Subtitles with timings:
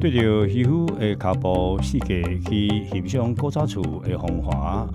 [0.00, 4.88] 对着渔夫的脚步世界去欣赏古早厝的风华，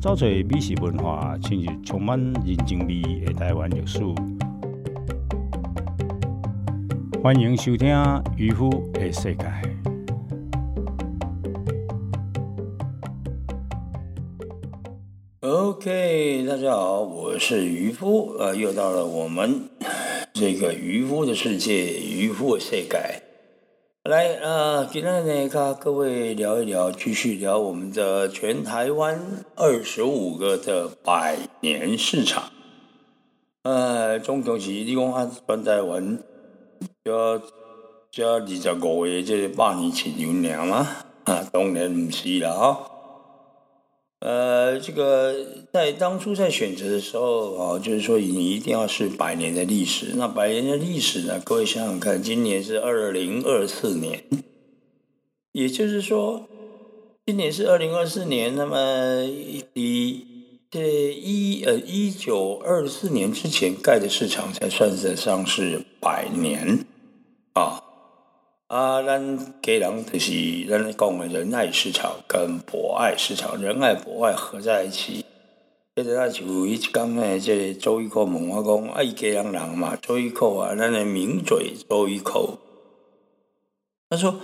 [0.00, 3.98] 找找美食文化，进入充满人情味的台湾历史。
[7.20, 7.88] 欢迎收听
[8.36, 9.44] 《渔夫的世界》。
[15.40, 19.71] OK，大家好，我是渔夫，呃，又到了我们。
[20.42, 23.22] 这个渔夫的世界，渔夫的世界，
[24.02, 24.84] 来啊！
[24.92, 32.50] 今天呢，跟各位聊一聊，继续聊我们的全台湾二十五个的百年市场。
[33.62, 36.18] 呃，总共是你讲啊，全台湾
[37.04, 37.40] 要
[38.16, 40.42] 要二十五个这百年市场。
[40.42, 40.88] 了吗？
[41.22, 42.91] 啊，当然不是了哈。
[44.22, 45.34] 呃，这个
[45.72, 50.12] 在当初在选择的时候啊，就是说你一定要是百年的历史。
[50.14, 51.42] 那百年的历史呢？
[51.44, 54.22] 各位想想看，今年是二零二四年，
[55.50, 56.46] 也就是说，
[57.26, 58.54] 今年是二零二四年。
[58.54, 59.24] 那么，
[59.74, 60.24] 以
[60.70, 60.80] 这
[61.12, 66.86] 一呃一九二四年之前盖的市场才算得上是百年
[67.54, 67.82] 啊。
[68.72, 70.32] 啊，咱家人就是
[70.66, 75.26] 咱讲的仁爱市场跟博爱市场，仁爱博爱合在一起。
[75.94, 82.56] 接着他就一讲呢，这周一口问我讲，啊，伊家人人嘛，周一口啊，咱的名嘴周一口。
[84.08, 84.40] 他说，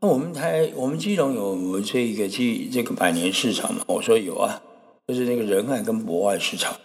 [0.00, 3.84] 那我们台我们基隆有这个基这个百年市场嘛？
[3.86, 4.60] 我说有啊，
[5.06, 6.76] 就是那个仁爱跟博爱市场。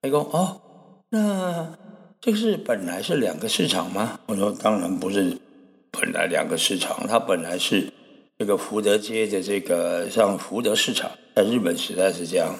[0.00, 0.60] 他讲哦，
[1.08, 1.76] 那
[2.20, 4.20] 这是本来是两个市场吗？
[4.26, 5.36] 我说当然不是。
[5.92, 7.92] 本来两个市场，它本来是
[8.38, 12.56] 这个福德街的这个像福德市场，在日本时代是这样。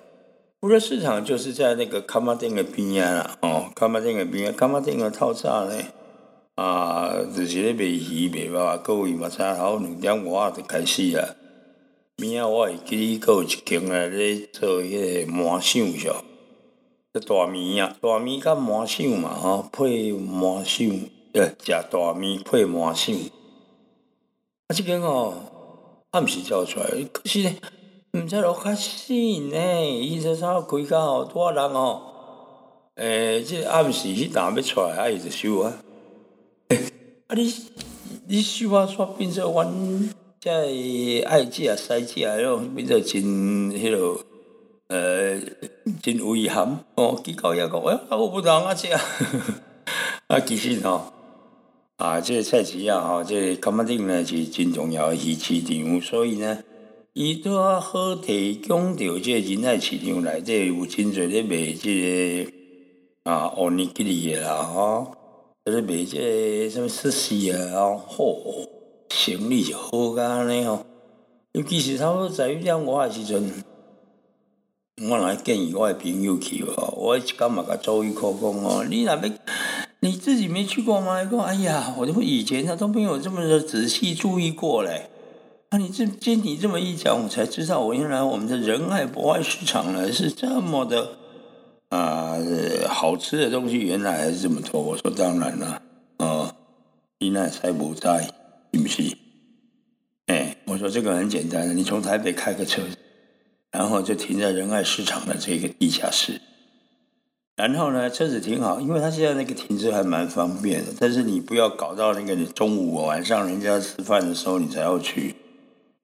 [0.60, 5.82] 福德市场就是在那个卡马丁的边啊，哦，卡马丁的边，卡马丁的套餐呢，
[6.54, 11.34] 啊，就是咧卖鱼卖肉，各位嘛，差好两点外就开始啊。
[12.18, 16.22] 明仔，我会记哩，搁有一间啊咧做迄个麻香小，
[17.12, 20.88] 这大面啊，大面甲麻香嘛，吼，配麻香。
[21.34, 23.14] 呃，食大米配麻香，
[24.66, 25.32] 啊，这间哦，
[26.10, 27.50] 暗时叫出来，可是呢，
[28.12, 32.02] 毋知落较新呢，伊说啥开到哦，多人哦，
[32.96, 35.72] 诶，这暗时迄单要出来，啊，伊就收啊，
[37.28, 37.54] 啊，你
[38.28, 44.20] 你收啊，煞变做阮即爱食啊、西食啊，迄种变做真迄落，
[44.88, 45.40] 呃，
[46.02, 48.88] 真危险哦，几高也讲，哎，我不当啊食，
[50.28, 51.10] 啊，其实吼。
[52.02, 56.58] 啊，这个菜市啊，哈，这个干嘛丁呢是真重要的市场，所以呢，
[57.12, 62.50] 伊都要好提供到这人爱市场内底有真侪咧卖这个
[63.22, 65.12] 啊，奥尼吉里啦，哈，
[65.66, 68.36] 咧卖这个什么寿司啊，吼，
[69.10, 70.84] 生意就好干呢吼。
[71.52, 73.48] 尤其是差不多十一点外时阵，
[75.08, 79.22] 我来建议我的朋友去哦，我一干嘛甲做一口讲哦，你若要。
[80.04, 81.24] 你自己没去过吗？
[81.24, 85.08] 说哎呀，我都以前他都没有这么的仔细注意过嘞。
[85.68, 91.18] 啊，你这经你这么一讲，我才知道，我原来我们的仁爱博爱市场呢是这么的
[91.90, 92.36] 啊，
[92.88, 94.82] 好吃的东西原来还是这么多。
[94.82, 95.80] 我说当然了，
[96.16, 96.52] 啊，
[97.20, 98.28] 你那才不在，
[98.72, 99.16] 是不是？
[100.26, 102.82] 哎，我说这个很简单的，你从台北开个车，
[103.70, 106.40] 然后就停在仁爱市场的这个地下室。
[107.54, 110.92] 然后呢，车子停好，因为他现在那个停车还蛮方便的。
[110.98, 115.36] 但是你不要搞到那个你中午晚上人家吃饭的时候你才要去，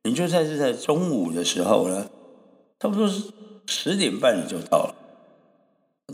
[0.05, 2.07] 你就算是在中午的时候呢，
[2.79, 3.33] 差不多是
[3.67, 4.95] 十点半你就到了。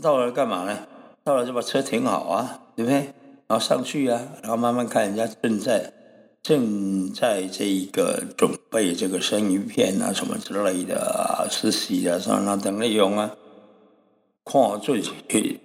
[0.01, 0.87] 到了干嘛呢？
[1.23, 3.13] 到了就把车停好啊，对不对？
[3.47, 5.91] 然后上去啊，然后慢慢看人家正在
[6.41, 13.31] 正在这一个准备这个生鱼片啊什么之类的啊，实习啊什么等内容啊。
[14.45, 15.11] 看做是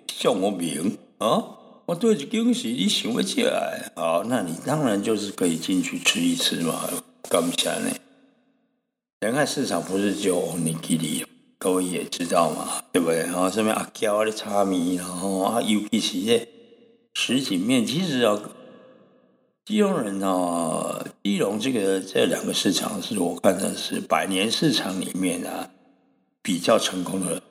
[0.09, 1.44] 向我名啊！
[1.85, 4.23] 我对着惊喜，你想不起来啊？
[4.27, 6.88] 那你当然就是可以进去吃一吃嘛。
[7.29, 7.91] 干不下呢？
[9.21, 11.27] 人爱市场不是就你给你，
[11.59, 13.19] 各位也知道嘛，对不对？
[13.19, 16.49] 然后这边阿娇的茶米，然后啊，尤其是这
[17.12, 18.41] 实景面，其实啊，
[19.67, 25.69] 基隆人啊，基隆这个这两个市场是我看的是百年市场里面啊
[26.41, 27.43] 比较成功的。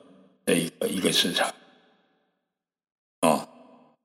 [0.46, 1.52] 的一个一个市场，
[3.22, 3.48] 哦，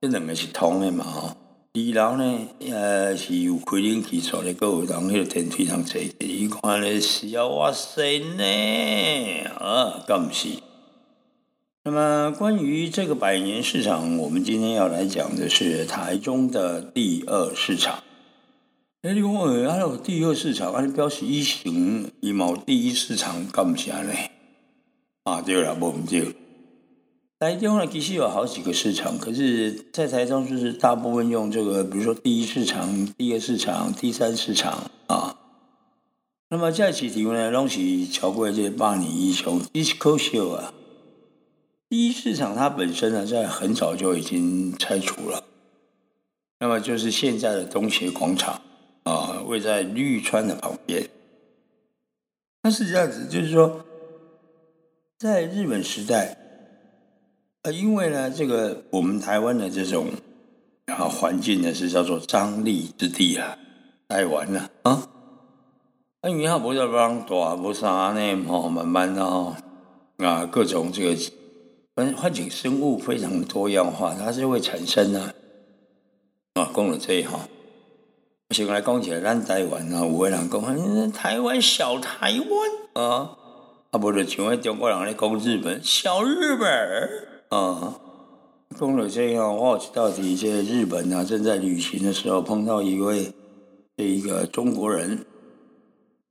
[0.00, 1.36] 这两个是通的嘛，哦，
[1.74, 10.48] 二楼呢，呃，是有开冷气出来，各有人迄个电梯上坐，一看咧是要哇塞呢，啊，咁是。
[11.84, 18.02] 那么关于这个百年市场，我们今天要来讲的是台中的第二市场。
[19.02, 24.12] 哎，你讲诶，还有第二市场，啊，表示以前伊冇第一市场干唔安呢？
[25.26, 26.36] 啊，对啦，无唔对。
[27.40, 35.36] 台中呢，其实有好几个市场，可是，在台中就是大部分用这个，比如说第一市场、第二市场、第三市场啊。
[36.48, 40.72] 那么在起题呢，拢是超过这八年以上，一是可惜啊。
[41.88, 45.42] 第一市场它本身呢，在很早就已经拆除了。
[46.60, 48.62] 那么就是现在的东协广场
[49.02, 51.08] 啊，位在绿川的旁边。
[52.62, 53.84] 它是这样子，就是说，
[55.18, 56.36] 在日本时代。
[57.62, 60.08] 呃，因为呢，这个我们台湾的这种
[60.86, 63.56] 啊环境呢，是叫做张力之地啊，
[64.08, 65.08] 台湾了啊。
[66.20, 68.44] 那云号不是帮大不啥呢？
[68.46, 69.56] 哦，慢慢的哦，
[70.18, 71.16] 啊，各种这个
[71.94, 75.32] 环环境生物非常多样化，它是会产生呢
[76.54, 77.40] 啊，讲了这一行，
[78.50, 82.34] 先来讲起来，咱台湾啊，有个人讲，台湾小台
[82.94, 83.36] 湾啊，
[83.96, 86.68] 啊，不是像那中国人咧讲日本小日本。
[87.48, 87.94] 啊，
[88.78, 93.32] 讲了这样，我到底在日本啊，正在旅行的时候碰到一位
[93.96, 95.24] 这一个中国人。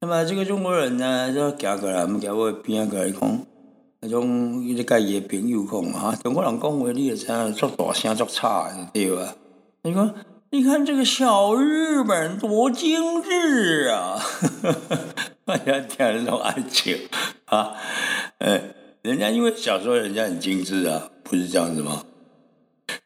[0.01, 3.41] 那么这个中国人呢，就行过来，我们叫我边过来讲，
[4.01, 9.35] 那种一直跟伊的朋友讲啊，中国人讲话你也知影，作大声作差，对吧？
[9.81, 10.13] 你说，
[10.51, 14.21] 你看这个小日本多精致啊！
[15.45, 16.97] 大家听那种爱情
[17.45, 17.75] 啊，
[18.39, 18.71] 哎。
[19.05, 22.03] 人家因为小时候人家很精致啊，不是这样子吗？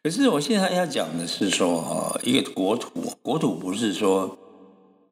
[0.02, 4.38] 可是我现在要讲的是说啊，一个国土，国土不是说，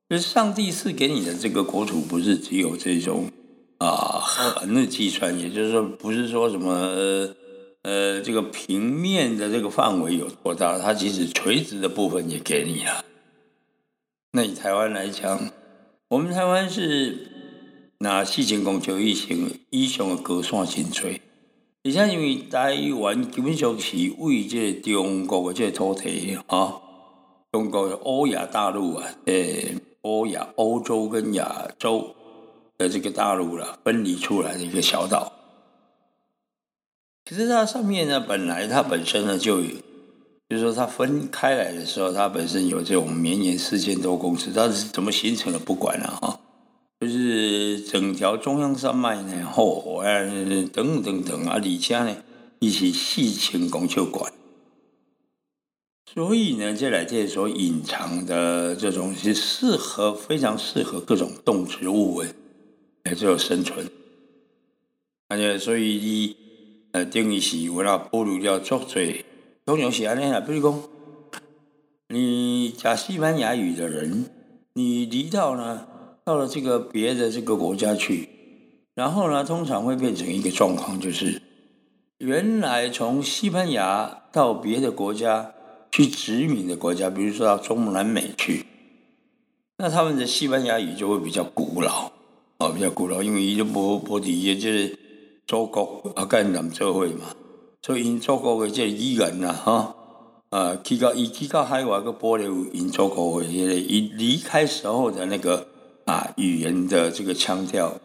[0.09, 3.31] 就是上帝赐给你的这个国土，不是只有这种
[3.77, 6.73] 啊横的计算，也就是说，不是说什么
[7.83, 13.05] 呃这个平面的这个范围有多大，它其实垂直的部分也给你了。
[14.33, 15.51] 那以台湾来讲，
[16.09, 17.37] 我们台湾是。
[18.01, 19.37] 那四千公尺以上
[19.71, 21.11] 以上的高山真多，
[21.83, 26.77] 而且因为台湾基本上是为这中国的这土地啊，
[27.51, 29.35] 中国欧亚大陆啊，呃，
[30.03, 32.15] 欧亚欧洲跟亚洲
[32.77, 35.33] 的这个大陆了分离出来的一个小岛。
[37.25, 39.61] 其实它上面呢，本来它本身呢就，
[40.49, 46.39] 就是说它分开来的时候，它本身有这种绵延四千多公尺，它是怎么形成的不管了哈。
[47.91, 50.07] 整条中央山脉呢，吼，啊，
[50.71, 52.15] 等等等啊，而且呢，
[52.59, 54.31] 一起四千公尺管，
[56.05, 62.29] 所以呢，这来这所隐藏的这种是适合非常适合各种动植物的
[63.05, 63.91] 来这生存，
[65.29, 66.37] 而且所以你
[66.93, 69.25] 呃，等于是为了保留了作最，
[69.65, 70.83] 通常是安尼啊，比如讲，
[72.09, 74.31] 你讲西班牙语的人，
[74.75, 75.88] 你离到呢？
[76.29, 78.29] 到了这个别的这个国家去，
[78.95, 81.41] 然后呢，通常会变成一个状况，就是
[82.19, 85.55] 原来从西班牙到别的国家
[85.91, 88.67] 去殖民的国家，比如说到中南美去，
[89.79, 92.13] 那他们的西班牙语就会比较古老
[92.59, 94.99] 啊，比较古老，因为伊就波波底也就是
[95.47, 97.35] 祖国啊，干南社会嘛，
[97.81, 99.97] 所以因祖国的这语言呐，哈
[100.51, 105.67] 啊，去到伊去到海外个保留因祖国的伊离开时候的那个。
[106.09, 108.01] 啊，语言的这个腔调，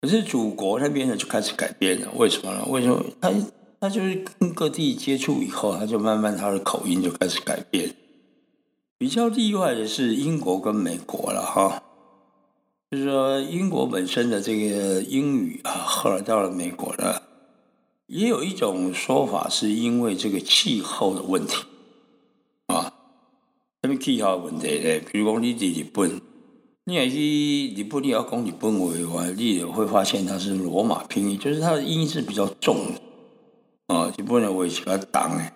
[0.00, 2.10] 可是祖国那边呢就开始改变了。
[2.16, 2.64] 为什么呢？
[2.66, 3.30] 为什么他
[3.78, 7.94] 他就是跟各地接触以后，他就慢慢他的口音就开始改变。
[8.96, 11.82] 比较例外的是英国跟美国了哈，
[12.90, 17.22] 就是说英国本身的这个英语啊，后来到了美国了，
[18.06, 21.64] 也有一种说法是因为这个气候的问题
[22.64, 22.94] 啊，
[23.82, 25.00] 什么气候问题呢？
[25.12, 26.29] 比如讲你在日本。
[26.90, 34.12] 你也去日本，你要讲日本话的话，你也会发现它是罗马拼音，就是它的音是比较重的啊。
[34.18, 35.52] 日本的话是较重的，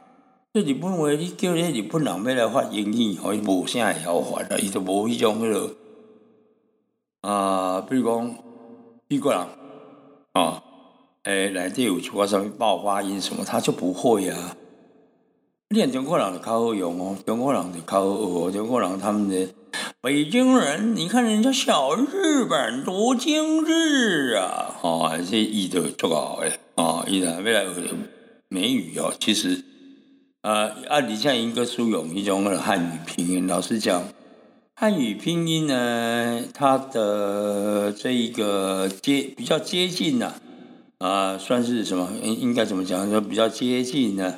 [0.53, 5.75] 所以日本话你叫那日本人要来发英语，可以无啥会晓发的，伊都无迄种迄个
[7.23, 8.35] 啊，比如讲
[9.09, 9.45] 美国人
[10.35, 10.63] 啊，
[11.25, 14.57] 诶，内底有出个什么爆发音什么，他就不会啊。
[15.71, 19.49] 你看中国人就较好用哦，中国人就较好学哦，中国人他们的。
[20.01, 24.77] 北京人，你看人家小日本多精致啊！
[24.83, 26.61] 啊，这译的足好诶！
[26.75, 27.65] 啊，译的未来
[28.49, 29.65] 美语哦，其实
[30.43, 34.09] 啊，按你像一个书用一种汉语拼音，老实讲，
[34.75, 40.35] 汉语拼音呢，它的这一个接比较接近呐，
[40.99, 42.11] 啊，算是什么？
[42.23, 43.09] 应应该怎么讲？
[43.09, 44.35] 说比较接近呢？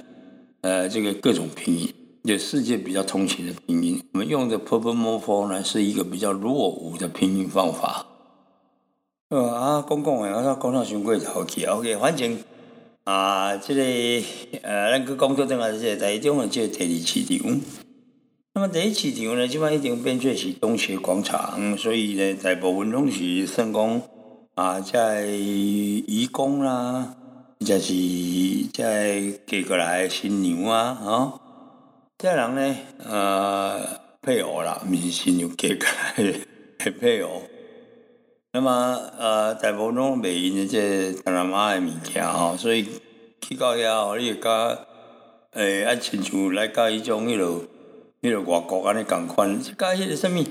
[0.61, 1.93] 呃，这个各种拼音。
[2.27, 4.03] 也世界比较通行的拼音。
[4.13, 8.05] 我们用的 purple morpho 呢，是一个比较落伍的拼音方法。
[9.29, 12.37] 呃啊，讲讲诶，我讲到伤过头去，OK，反正
[13.05, 13.83] 啊，这个
[14.63, 17.61] 呃，咱去讲到等下这个台中的这第二市场。
[18.55, 24.03] 那么第一市场呢，即摆已经变做是东协广场，所以呢，大部分拢是算讲
[24.57, 27.15] 啊，在义工啦，
[27.61, 27.93] 就是
[28.73, 31.41] 在寄过来新娘啊，吼，
[32.19, 37.43] 这人呢，呃，配偶啦，毋是新娘寄过来的 配偶。
[38.53, 42.89] 那么呃，大部分拢卖因的这大人妈的物件吼，所以
[43.43, 44.79] 去到遐吼，你会甲
[45.53, 47.63] 诶，啊，亲像来甲迄种迄落。
[48.23, 50.43] 迄个外国安尼共款，即甲迄个什物？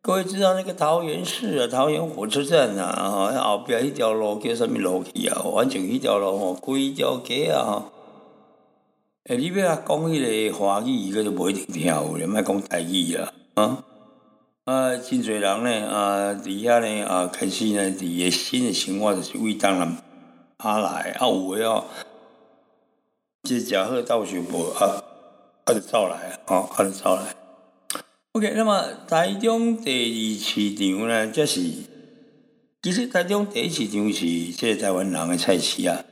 [0.00, 5.38] 各位知道那个桃园市啊，桃园火车站啊，吼，后壁迄条路叫什物路去啊？
[5.54, 7.92] 反正迄条路吼，规条街啊，吼。
[9.28, 13.84] 诶，你要讲迄个华语，伊个就无一定听有咧，莫讲台语啊，啊，
[14.64, 19.98] 啊，真侪人呢，啊，伫遐呢，啊，开始呢，伫个新的生活就是为当然
[20.56, 21.84] 阿来，啊，有诶哦，
[23.42, 25.04] 即食好倒是无啊。
[25.66, 27.22] 啊，就走来啊，啊，就走来。
[28.32, 31.60] OK，那么台中第二市场呢，就是
[32.82, 36.02] 其实台中第一市场是即台湾人的菜市啊。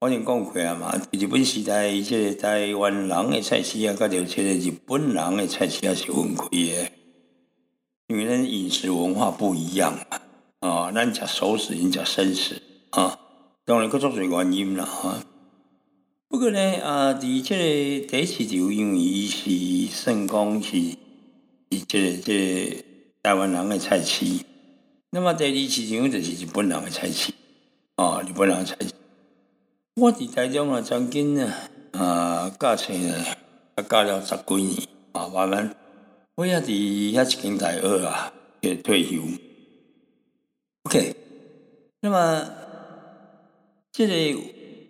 [0.00, 6.90] 我先讲过啊嘛，日本时代即个台湾人的菜市啊，甲着即个日本人的菜市啊是分开的，
[8.08, 10.20] 因为咱饮食文化不一样嘛。
[10.60, 13.18] 啊，咱食熟食，因食生食啊，
[13.66, 15.22] 当然各种原因啦，哈。
[16.28, 20.96] 不过呢，啊，伫即个第一市场，因为伊是算讲是，是
[21.70, 22.84] 即个即个
[23.22, 24.24] 台湾人的菜市。
[25.10, 27.34] 那么第二市场就是日本人的菜市，
[27.96, 28.94] 啊，日本人菜市。
[30.00, 31.54] 我伫台中啊，曾经啊，
[31.92, 33.22] 啊，教册呢，
[33.74, 35.76] 啊，教了十几年，啊，慢慢，
[36.36, 36.68] 我也伫
[37.12, 39.18] 遐一间大学啊，去退休。
[40.84, 41.14] OK，
[42.00, 42.46] 那么，
[43.92, 44.40] 即个。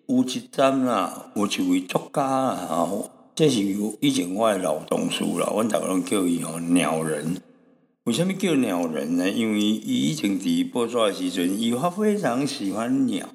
[0.07, 3.61] 有一站啦，有一位作家啊，吼，这是
[4.00, 7.40] 以前我的老同事啦，阮逐个拢叫伊吼鸟人。
[8.05, 9.31] 为什么叫鸟人呢？
[9.31, 13.29] 因为伊以前伫播出的时阵，伊他非常喜欢鸟，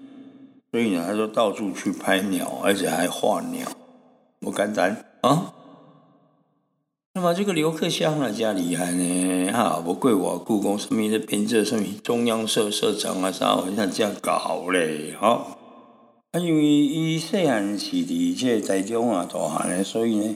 [0.75, 3.65] 所以呢，他就到处去拍鸟，而且还画鸟，
[4.41, 5.53] 不简单啊。
[7.13, 15.47] 那么这个刘克襄啊，加厉害呢，哈，不贵我故宫什么的编制，什么中央社社长啊，啥好像这样搞嘞，哈。
[16.33, 20.35] 啊，因为伊细汉是伫即个台中啊大汉的，所以呢，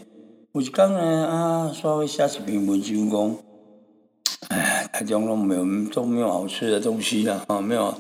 [0.54, 3.36] 有一工呢啊，稍微写一篇文章讲，
[4.48, 7.94] 哎，台中都没有都没有好吃的东西啦，啊，没有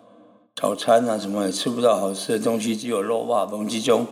[0.61, 4.05] 早餐啊，什么也吃不到好吃的东西，只有肉霸东西中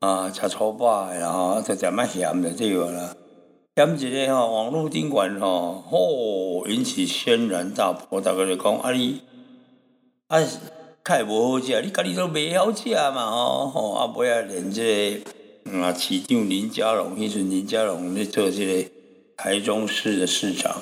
[0.00, 3.14] 啊，吃粗饱的，然后再食蛮咸的这个啦，
[3.76, 9.20] 咸一个吼，网络顶管吼，吼引起轩然大波，大家就讲啊你
[10.26, 10.42] 啊。
[11.04, 15.22] 太无好食，你家己都袂晓食嘛吼吼，啊不要连这
[15.66, 18.90] 啊市长林佳龙，迄阵林佳龙咧做这个
[19.36, 20.78] 台中市的市长，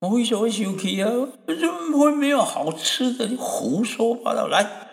[0.00, 1.10] 我为什么会生气啊？
[1.46, 3.26] 怎么会没有好吃的？
[3.26, 4.46] 你胡说八道！
[4.46, 4.88] 来，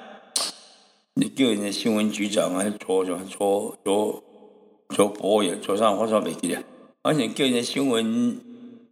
[1.15, 4.23] 你叫人家新闻局长啊，做做做做
[4.89, 5.91] 做播也做啥？
[5.91, 6.63] 我啥袂记得，
[7.01, 8.39] 而且叫人家新闻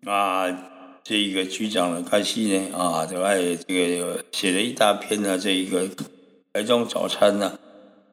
[0.05, 0.67] 啊。
[1.03, 5.89] 这一个局长呢，开始呢啊，就爱这个写了一大篇呢，这一个
[6.53, 7.57] 台中早餐呢，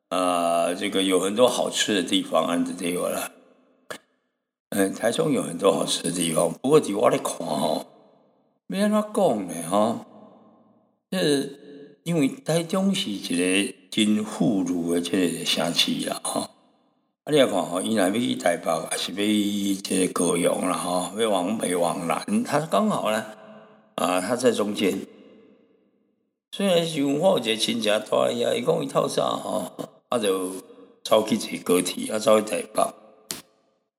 [0.08, 3.30] 啊，这个有很多好吃的地方，啊这个了。
[4.70, 7.86] 嗯，台中有很多好吃的地方，不过伫我咧看吼，
[8.70, 10.04] 没安怎讲呢哈。
[11.10, 11.48] 这
[12.02, 16.50] 因为台中是一个真富裕的这个城市啊哈。
[17.30, 23.24] 你来看吼，伊若要去台北，还是要去这个高雄啦吼，要往北往南，他刚好呢，
[23.94, 25.00] 啊，他在中间。
[26.52, 29.72] 虽然是我有一个亲戚住喺遐，伊讲伊透早吼，
[30.10, 30.52] 啊就
[31.02, 32.82] 走去坐高铁，啊走去台北。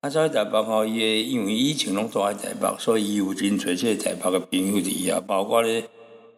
[0.02, 5.84] 啊走去台北吼，伊诶因为以前拢住喺台北，所以伊有真侪即个台北嘅朋友伫遐，包括咧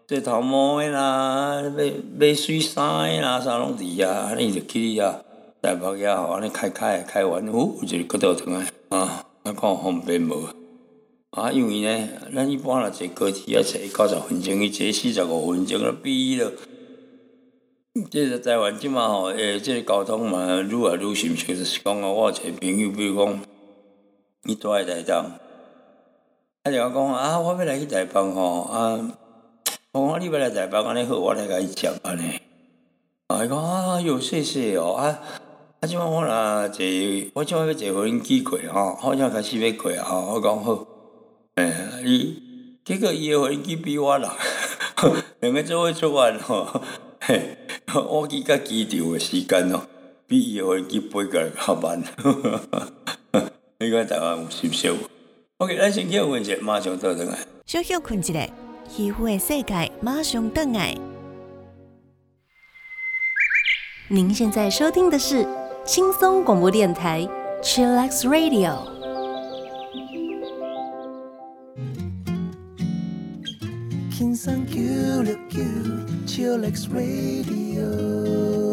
[0.07, 5.15] 做头毛诶啦，买买水衫啦，啥拢伫遐，啊你就去遐。
[5.61, 8.67] 台北也好，安尼开开开完，哦，就是骨头疼啊！
[8.89, 10.49] 啊，看方便无？
[11.29, 16.51] 啊，因为呢，咱一般若坐高铁要坐九十分钟，伊坐四十五分钟了，比了。
[18.09, 21.55] 即个台湾即嘛吼，诶，即个交通嘛，愈来愈顺畅。
[21.55, 23.39] 就是讲啊，我一个朋友，比如讲，
[24.43, 25.15] 伊住喺台中，
[26.63, 28.99] 啊，就讲啊，我要来去台北吼，啊，
[29.91, 32.41] 我讲你要来台北，安尼好，我来甲伊接安尼。
[33.27, 35.19] 啊，伊讲啊，有谢谢哦，啊。
[35.79, 36.85] 啊，即满我若坐，
[37.33, 40.85] 我即满要坐无轮机过吼，好像开始要过吼，我讲好，
[41.55, 44.29] 哎，伊结果伊无轮机比我人，
[45.39, 46.81] 两个做伙出发吼，
[47.19, 47.57] 嘿，
[48.09, 49.81] 我记甲机场诶时间哦，
[50.27, 52.03] 比伊无轮机飞过来较慢，
[53.81, 54.95] 你讲台湾有接受
[55.57, 57.35] ？OK，咱先休困一下，马上倒转来。
[57.65, 58.47] 小休困一下，
[58.87, 60.95] 皮肤的世界马上倒来。
[64.07, 65.43] 您现在收听的是
[65.83, 67.27] 轻松广播电台
[67.63, 68.77] Chillax Radio。
[74.11, 75.63] 轻松 Q 六 Q
[76.27, 78.70] Chillax Radio。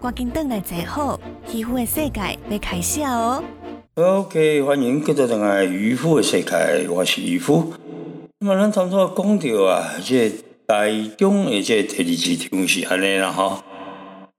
[0.00, 3.42] 赶紧倒来坐好，皮肤的世界要开始哦。
[3.96, 7.72] OK，欢迎继续登来渔夫的世界，我是渔夫。
[8.38, 10.30] 那么咱头拄讲到啊，这
[10.68, 13.58] 台中的这第二市场是安尼啦吼。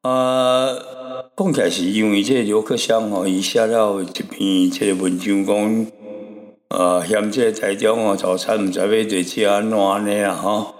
[0.04, 0.82] 呃，
[1.36, 5.86] 讲起来是因为这个刘克襄吼，伊写了一篇这个文章讲，
[6.70, 10.74] 呃，嫌这台中哦早餐毋知要对食安怎安尼啦吼。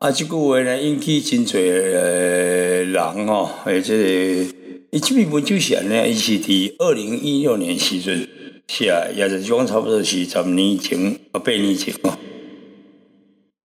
[0.00, 4.54] 啊，即句话呢引起真侪人吼，诶，这个。
[4.92, 8.26] 伊即篇文章是安尼，伊是伫二零一六年时阵
[8.66, 12.16] 写，也是讲差不多是十年前啊八年前哦。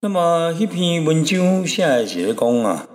[0.01, 2.85] 那么迄篇文章写的是咧讲啊，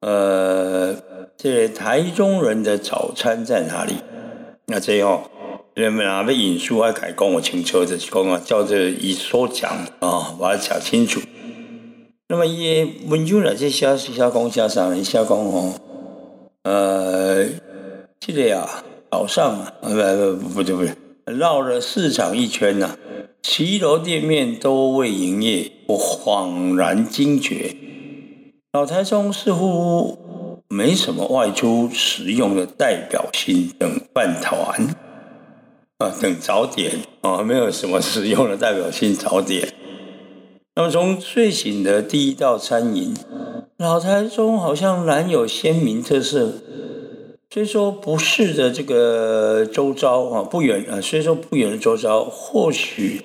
[0.00, 0.96] 呃，
[1.38, 3.94] 这个台中人的早餐在哪里？
[4.66, 5.30] 那这吼，
[5.74, 9.70] 人们啊要引述还改讲我清楚，就是讲啊，照着伊所讲
[10.00, 11.20] 啊，把它讲清楚。
[12.32, 15.04] 那么伊文章来这写写讲写啥呢？
[15.04, 15.74] 写讲吼。
[16.62, 17.46] 呃，
[18.18, 18.66] 这个呀，
[19.10, 20.94] 早上啊，不不不对不对，
[21.26, 22.96] 绕了市场一圈呐、啊，
[23.42, 27.76] 骑楼店面都未营业，我恍然惊觉，
[28.72, 30.16] 老台中似乎
[30.70, 34.86] 没什么外出食用的代表性等饭团
[35.98, 39.68] 啊，等早点啊，没有什么食用的代表性早点。
[40.74, 43.14] 那么从睡醒的第一道餐饮。
[43.76, 46.50] 老台中好像难有鲜明特色，
[47.50, 53.20] 虽说不是的这个周遭啊不远啊，虽说不远的周遭，或许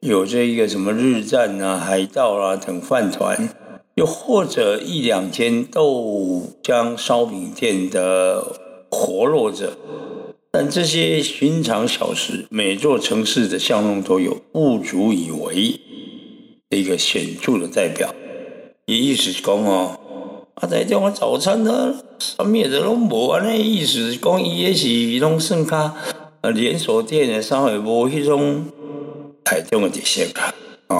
[0.00, 3.50] 有这一个什么日战啊、海盗啊等饭团，
[3.94, 8.56] 又或者一两间豆浆烧饼店的
[8.90, 9.74] 活络着，
[10.50, 15.78] 但这些寻常小食，每座城市的巷弄都有，不足以为
[16.76, 18.14] 一个显著的代表。
[18.86, 19.96] 伊意思是讲哦，
[20.54, 28.64] 啊，台中啊早餐啊，啥物都拢无安尼，意思是讲伊迄是拢算较啊连锁店的，啥会无迄种
[29.44, 30.52] 大众的特色啦，
[30.88, 30.96] 哦，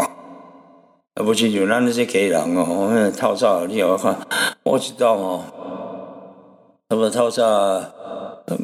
[1.15, 4.17] 啊，不亲像咱这些家人哦，那透早你有看，
[4.63, 5.45] 我知道哦，
[6.89, 7.45] 那么透早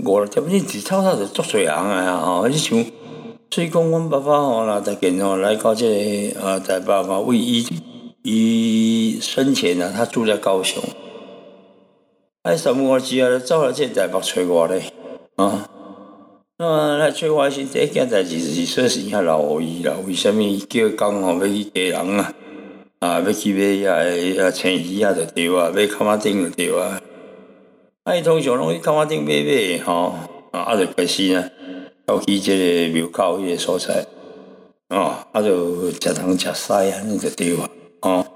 [0.04, 2.78] 五六点，你伫透早就足侪人啊，吼，你像，
[3.50, 7.66] 所以讲阮爸爸吼，若逐件吼来到这个啊台北嘛，为伊。
[8.24, 10.82] 伊生前呢，他住在高雄。
[12.42, 14.82] 哎，什么我只啊，走来这台北找我嘞
[15.36, 15.70] 啊。
[16.58, 22.34] 那么来找我时，第一件代志是说是遐老伊啦，为什么叫讲吼要去家人啊？
[22.98, 27.00] 啊，要去买遐啊青鱼啊，就对啊，买卡马丁就对啊。
[28.02, 30.16] 啊，伊通常拢去卡马丁买买吼，
[30.50, 31.48] 啊，啊就开始呢，
[32.08, 34.06] 要去这个庙口迄个所在，
[34.88, 37.68] 哦，啊就食东食西啊，那就对啊。
[38.00, 38.26] 哦，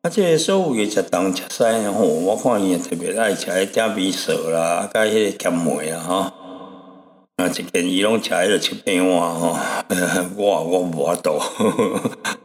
[0.00, 6.14] 啊，即个所有嘅食东食西吼，我看伊特别爱食迄点米趖啦，啊甲迄个咸糜啦，吼，
[7.36, 9.54] 啊，一件伊拢食迄个七片碗吼，
[10.36, 11.38] 我我无法度，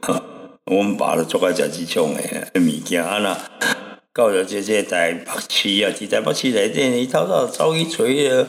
[0.70, 3.38] 阮爸都做爱食即种诶物件啊啦。
[4.16, 8.48] 到了这些台北市啊，伫台北市内底，伊透早走去找迄个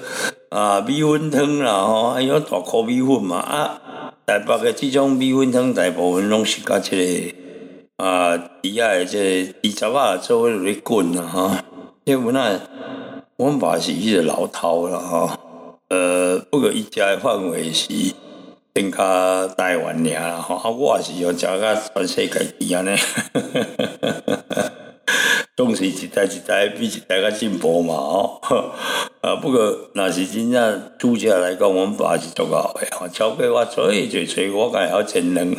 [0.51, 3.81] 啊米粉汤啦，吼，啊，迄大颗米粉嘛，啊，
[4.27, 8.05] 台北嘅即种米粉汤大部分拢是甲即、這個。
[8.05, 11.53] 啊，底下的这二十啊，做伙咧滚啦吼！
[12.05, 12.61] 因为那
[13.37, 15.31] 我们爸是迄个老饕啦，吼。
[15.89, 17.89] 呃，不过伊食的范围是
[18.75, 20.57] 更加台湾尔啦，吼。
[20.57, 22.91] 啊，我也是要食甲全世界去安尼，
[25.57, 28.41] 总是一代一代比一代较进步嘛，哦。
[29.23, 29.61] 啊，不过
[29.95, 33.07] 若是真正煮食来讲，我们爸是足够的，吼。
[33.09, 35.55] 超过我做一做做，我敢晓煎两。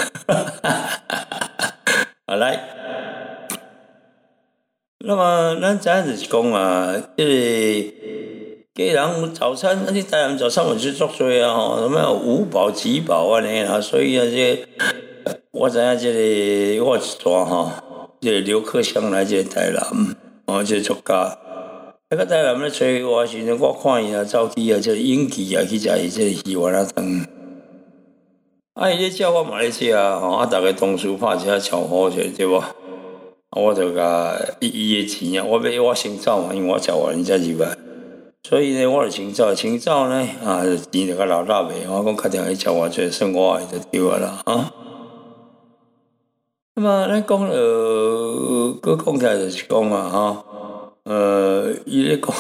[2.26, 2.60] 啊来，
[5.00, 7.94] 那么咱这样子是讲啊，即
[8.74, 14.68] 个家人早餐，那你台人早餐我是做多啊吼，什么五饱几饱安尼啊，所以啊这
[15.52, 17.72] 我知影即个我一段吼，
[18.26, 20.16] 即个刘克襄来即个台南，
[20.48, 21.14] 哦，即个作家。
[21.14, 27.06] 啊，个台南咧找我时阵，我看伊啊走去啊，即个演技啊去食伊即个鱼丸仔汤。
[28.74, 32.56] 啊，伊咧叫我嘛咧食啊，吼啊，逐个同事拍一下招呼者对无？
[32.58, 32.72] 啊，
[33.52, 37.78] 我就甲伊伊诶钱啊，我要我先走嘛，因为我食完伊才入来。
[38.50, 44.74] 所以呢，我就先走，先走呢，啊，钱就较老大袂，我讲确定去食我做生活就对啊啦，啊。
[46.78, 50.44] 那么咱讲呃，搁讲起来就是讲啊，哈，
[51.04, 52.36] 呃，伊咧讲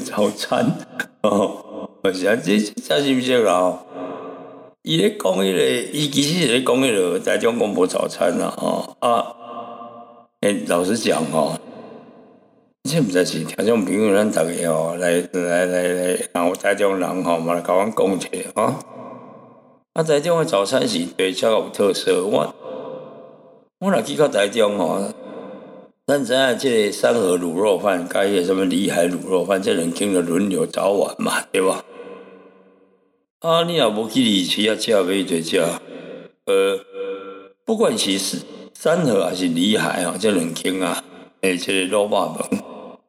[0.00, 0.76] 早餐
[1.22, 3.60] 哦，是啊，这这是毋是啦？
[3.60, 3.78] 吼，
[4.82, 9.24] 伊咧讲迄个，伊其实是咧讲迄个台中广播早餐啦，吼啊，
[10.40, 11.52] 诶，老实讲吼。
[12.90, 18.74] 这毋知是听种朋友，咱逐个吼来来来来，然后台中人吼嘛来甲阮讲者吼。
[19.92, 22.24] 啊，台中诶早餐是对较有特色。
[22.24, 22.52] 我
[23.78, 25.12] 我若去到台中吼，
[26.06, 31.84] 咱知影即个三和卤肉饭，甲迄个什么里海卤肉饭，这人经着轮流早晚嘛，对吧？
[33.40, 35.58] 啊，你若无去里奇啊，食要一食。
[35.58, 36.80] 呃，
[37.66, 38.18] 不管是
[38.72, 41.04] 三和还是里海啊，这两间啊，
[41.42, 42.48] 诶，即个卤肉饭。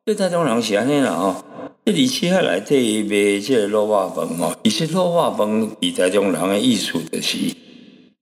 [0.06, 1.46] 这台中人是安尼啦吼，
[1.86, 5.48] 这里七海内底卖这个卤肉饭吼，其实卤肉饭
[5.80, 7.38] 伫台中人的意思就是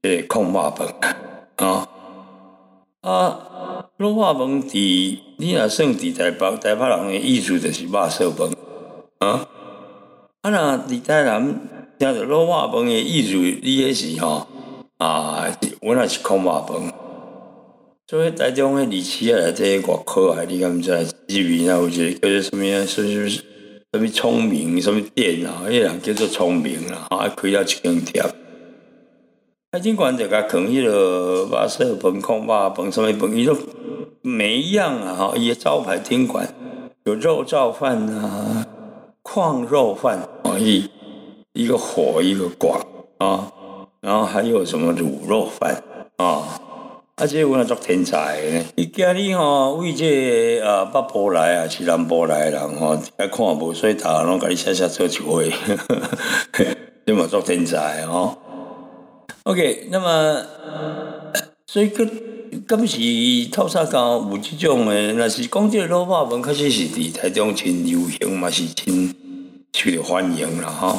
[0.04, 0.88] 这个控肉饭
[1.56, 1.90] 啊
[3.06, 8.50] 啊，卤肉饭伫你若算伫台北台北人的意思就是肉色饭
[9.20, 9.48] 啊，
[10.42, 11.62] 啊若伫台南
[12.00, 14.48] 听着卤肉饭的意思，你迄是吼
[14.98, 15.48] 啊，
[15.82, 16.92] 我那是控肉饭。
[18.08, 20.92] 所以台中诶，离市啊，这外口啊，你敢知？
[20.92, 22.86] 入面啊，有一个叫做什物啊？
[22.88, 23.44] 是是是？
[23.94, 24.82] 什物聪明？
[24.82, 25.62] 什物店啊？
[25.68, 28.26] 迄人叫做聪明啦，啊，开了一间店。
[29.76, 33.54] 啊，尽管这个坑迄个巴色饭、空巴饭、什么饭，伊都
[34.22, 36.48] 每一样啊，哈，伊招牌宾馆
[37.04, 38.66] 有肉燥饭啊，
[39.22, 40.90] 矿肉饭啊，一
[41.52, 42.80] 一个火一个广
[43.18, 43.52] 啊，
[44.00, 45.84] 然后还有什么卤肉饭
[46.16, 46.26] 啊？
[47.16, 48.64] 啊，这我也做天才呢。
[48.76, 55.52] 伊今日吼为这啊北部来啊，是南部来人吼，爱看无所以逐个拢甲你写写做一回，
[57.06, 58.38] 你嘛做天才吼。
[59.46, 60.42] OK，那么
[61.72, 62.04] 所以个
[62.68, 69.14] 今是透沙讲有即种诶，若是讲这个老话文，确实是伫台中真流行嘛，是真
[69.72, 70.98] 受欢迎啦吼。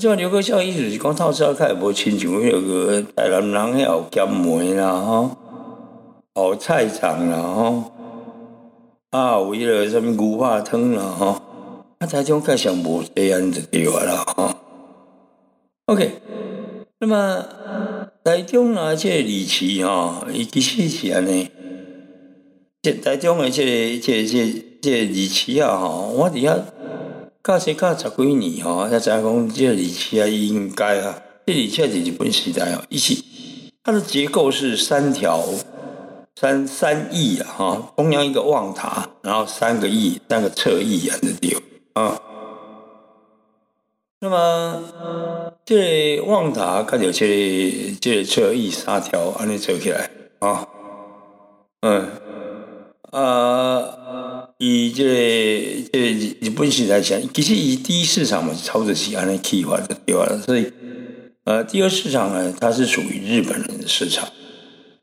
[0.00, 5.30] 即个刘克孝意思是讲透早开无亲像迄个台南人遐有咸梅啦吼，
[6.34, 7.92] 有菜场啦吼，
[9.10, 11.40] 啊有迄个什物牛肉汤啦吼，
[12.00, 14.50] 啊台中介绍无这样就对啦吼。
[15.86, 16.12] OK，
[17.00, 17.46] 那么
[18.24, 21.48] 台中啊，即个离奇吼，伊其实是安尼，
[22.82, 26.60] 即台中诶，即个即个即即离奇啊吼，我伫遐。
[27.40, 33.24] 教生教十几年吼，才知讲这个理器啊应该啊，这理器是日本时代哦，一起
[33.84, 35.42] 它的结构是三条
[36.34, 41.58] 三三翼啊哈，中央一个望塔，然后三个翼，三个侧翼啊的丢
[41.94, 42.20] 啊。
[44.20, 44.82] 那么
[45.64, 50.68] 这望塔跟着这这侧翼三条安尼走起来啊，
[51.82, 52.08] 嗯
[53.12, 53.84] 啊。
[54.60, 60.26] 以这这日本时代讲，其实以第一市场嘛，超着西安的计划的对吧？
[60.44, 60.72] 所以，
[61.44, 64.28] 呃，第二市场呢，它是属于日本人的市场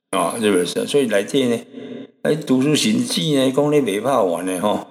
[0.10, 0.86] 啊，日本市场。
[0.86, 1.58] 所以来这呢，
[2.24, 4.86] 来读书行迹呢，讲你袂怕玩的哈，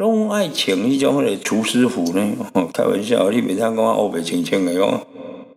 [0.00, 2.34] 拢爱请一种的厨师傅呢。
[2.72, 4.88] 开玩笑，你袂当讲欧北请请的讲，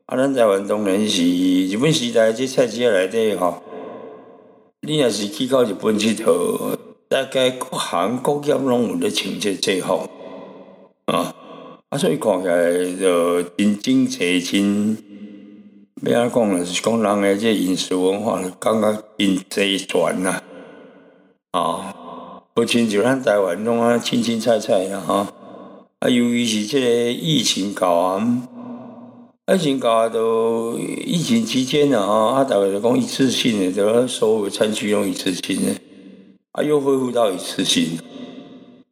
[0.06, 1.24] 啊，咱台湾当然是
[1.70, 3.62] 日本时代这菜市来底哈，
[4.82, 6.78] 你若是去到日本去头。
[7.08, 10.10] 大概各行各业拢有咧请这这号
[11.06, 11.34] 啊，
[11.88, 14.98] 啊，所以看起来就真真齐真，
[16.02, 16.66] 要安讲咧？
[16.66, 20.42] 是讲人诶这饮食文化，感觉真齐全呐，
[21.52, 21.96] 啊，
[22.56, 25.34] 不亲像咱台湾弄啊青青菜菜啊，哈，
[25.98, 35.72] 啊，由于是这个疫情搞啊，疫情搞啊，都疫情期间啊，啊，大概就讲一次性的，就所有餐具用一次性的。
[36.52, 37.98] 啊，又恢复到一次性，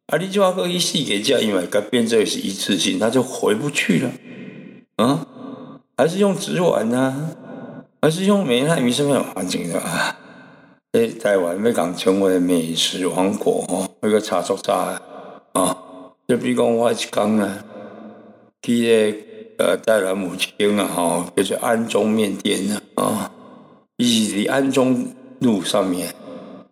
[0.06, 4.10] 啊，你就话个一细给价，因为改变这个是一次性，它就回不去了，
[4.96, 5.24] 啊，
[5.96, 7.30] 还是用纸碗呢，
[8.00, 8.84] 还是用煤炭？
[8.84, 10.18] 于是很环境的啊，
[10.92, 15.00] 诶，台湾要讲成为美食王国哦，那个茶桌茶
[15.54, 15.74] 啊，
[16.28, 17.64] 就比如讲我一讲啊，
[18.60, 19.16] 去
[19.56, 22.60] 个呃台南母亲啊，哈，叫做安中面店
[22.94, 23.32] 啊，啊，
[23.96, 25.06] 伊是伫安中
[25.38, 26.08] 路上面。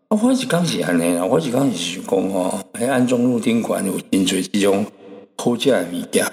[0.09, 4.85] 啊，我是讲是安尼啦，我是讲是想讲吼，喺安中路顶馆有真侪即种
[5.39, 6.27] 好食诶物件，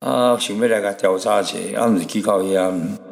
[0.00, 3.09] 啊，想要来甲调查者，啊，毋是去到遐，啊，去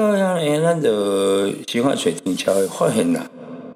[0.00, 3.30] 到遐诶，咱就先发找停车位，发现啦，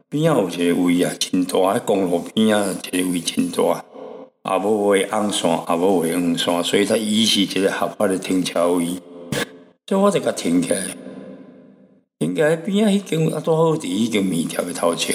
[0.08, 3.84] 边仔有一个位啊，真大，公路边仔一个位真大，
[4.50, 8.86] 也无画红线，也无画黄线，所以它伊是一个合法的停车位，
[9.86, 10.82] 所以我就甲停起来。
[12.20, 15.14] 应该边仔迄间啊，拄好伫迄间面条嘅头前，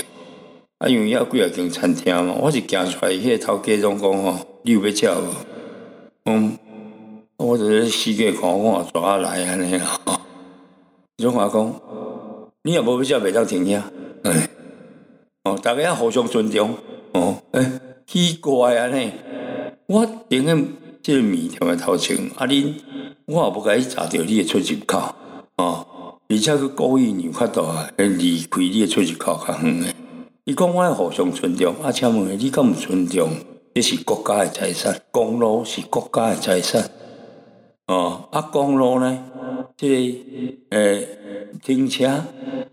[0.78, 5.34] 啊，因为遐几啊间餐厅嘛，我是行出来，迄个头家总讲吼，你有要食无？
[6.26, 6.56] 嗯，
[7.38, 10.00] 我就是四界看，我抓下来安尼啦。
[11.23, 11.82] 种话讲，
[12.63, 13.82] 你也无要食，袂当停遐。
[14.23, 14.49] 哎，
[15.43, 16.75] 哦，大家互相尊重。
[17.13, 19.12] 哦，哎，奇怪安尼，
[19.88, 20.58] 我顶个
[21.01, 22.73] 即个面条诶头前，啊恁，
[23.25, 25.15] 我也无甲伊查着你诶出入口，
[25.58, 25.86] 哦。
[26.32, 29.95] 而且佢故意让法度啊，离开你的出入口较远诶。
[30.43, 33.32] 伊讲我互相尊重，啊，请问你敢毋尊重？
[33.73, 36.89] 这是国家的财产，公路是国家的财产。
[37.89, 39.25] 哦，啊，公路呢？
[39.75, 39.89] 即
[40.69, 41.08] 个诶，
[41.63, 42.23] 停车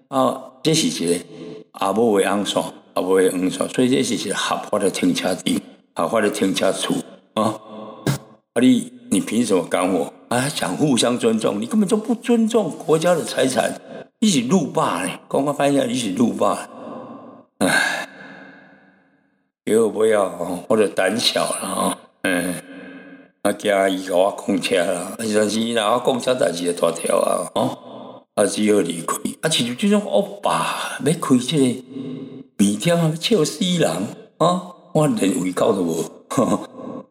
[0.09, 2.62] 啊，这是一个也无为红线，
[2.94, 5.62] 也无为黄线，所以这是一个合法的停车地，
[5.94, 6.96] 合法的停车处
[7.33, 7.44] 啊。
[7.44, 10.12] 啊，你你凭什么赶我？
[10.29, 13.81] 啊，讲互相尊重，你根本就不尊重国家的财产，
[14.18, 15.11] 一起路霸呢？
[15.31, 16.68] 刚刚发现一起路霸，
[17.61, 18.07] 唉，
[19.64, 22.55] 以后不要哦，或者胆小了啊，嗯，
[23.46, 29.14] 啊，惊伊甲我讲车啦，啊但是伊若我讲车代志就大条啊，哦，啊，只好离开。
[29.42, 31.82] 啊，其实即种恶霸要开这个
[32.56, 33.88] 面条啊，笑死人
[34.38, 36.02] 啊，我连胃口都无。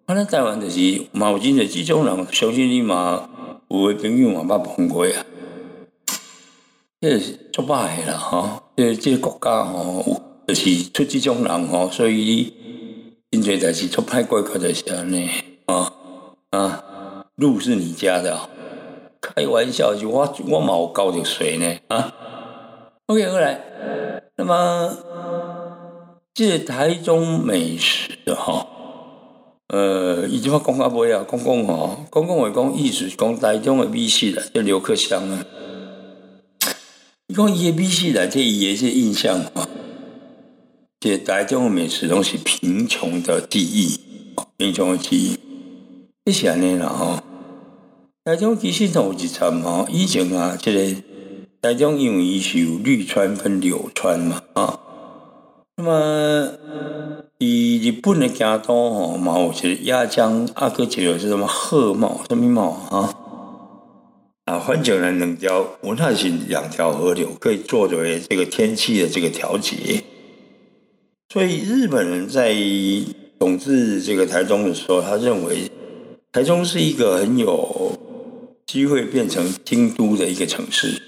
[0.05, 3.29] 啊，咱台湾就是嘛有真侪即种人，相信你嘛
[3.69, 5.25] 有诶朋友嘛捌碰过啊。
[6.99, 7.19] 即个
[7.53, 12.53] 作歹啦吼，即个即个国家吼，就是出即种人吼，所以
[13.31, 15.29] 真侪代志做歹过，可就是安尼
[15.65, 15.93] 啊
[16.51, 18.49] 啊，路是你家的，
[19.21, 22.13] 开玩笑，就我我嘛有交着税呢啊。
[23.07, 23.59] OK，后来，
[24.37, 24.97] 那么
[26.33, 28.67] 即个台中美食的吼。
[29.67, 35.45] 呃，伊即摆讲到尾啊，讲讲哦，讲讲话讲意思，讲台中的美食的，叫刘克湘啊。
[37.27, 39.67] 伊讲伊的美食的，这伊的些印象啊，
[40.99, 43.99] 即台中的美食拢是贫穷的记忆，
[44.57, 45.39] 贫穷的记忆。
[46.25, 47.19] 这是安尼啦吼，
[48.23, 51.01] 台中其实有一层吼，以前啊，即个
[51.61, 54.79] 台中因为伊是有绿川跟柳川嘛啊，
[55.77, 56.51] 那么。
[57.37, 63.13] 以日本的加多吼，嘛有一个鸭江，啊，个一个是什么鹤茂，什么茂啊？
[64.45, 70.03] 啊，反正呢两条，我那是两条河流，可以作为这个天气的这个调节。
[71.31, 72.55] 所以日本人在
[73.37, 75.69] 统治这个台中的时候，他认为
[76.35, 77.93] 台中是一个很有
[78.65, 81.01] 机会变成京都的一个城市。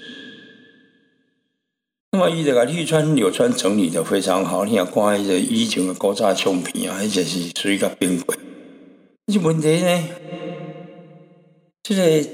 [2.12, 8.38] 那么伊这个绿川柳川整理的非常好，你看看伊个以前的古早相片啊，而且是属于个变轨。
[9.26, 10.04] 但是问题呢，
[11.82, 12.28] 这个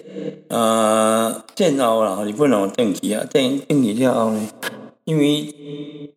[0.50, 4.48] 呃建后啦，日本人登记啊，登登记了后呢，
[5.04, 5.52] 因为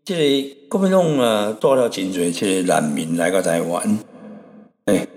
[0.06, 3.98] 这个国民党啊带了真侪这个难民来到台湾，
[4.86, 5.08] 哎，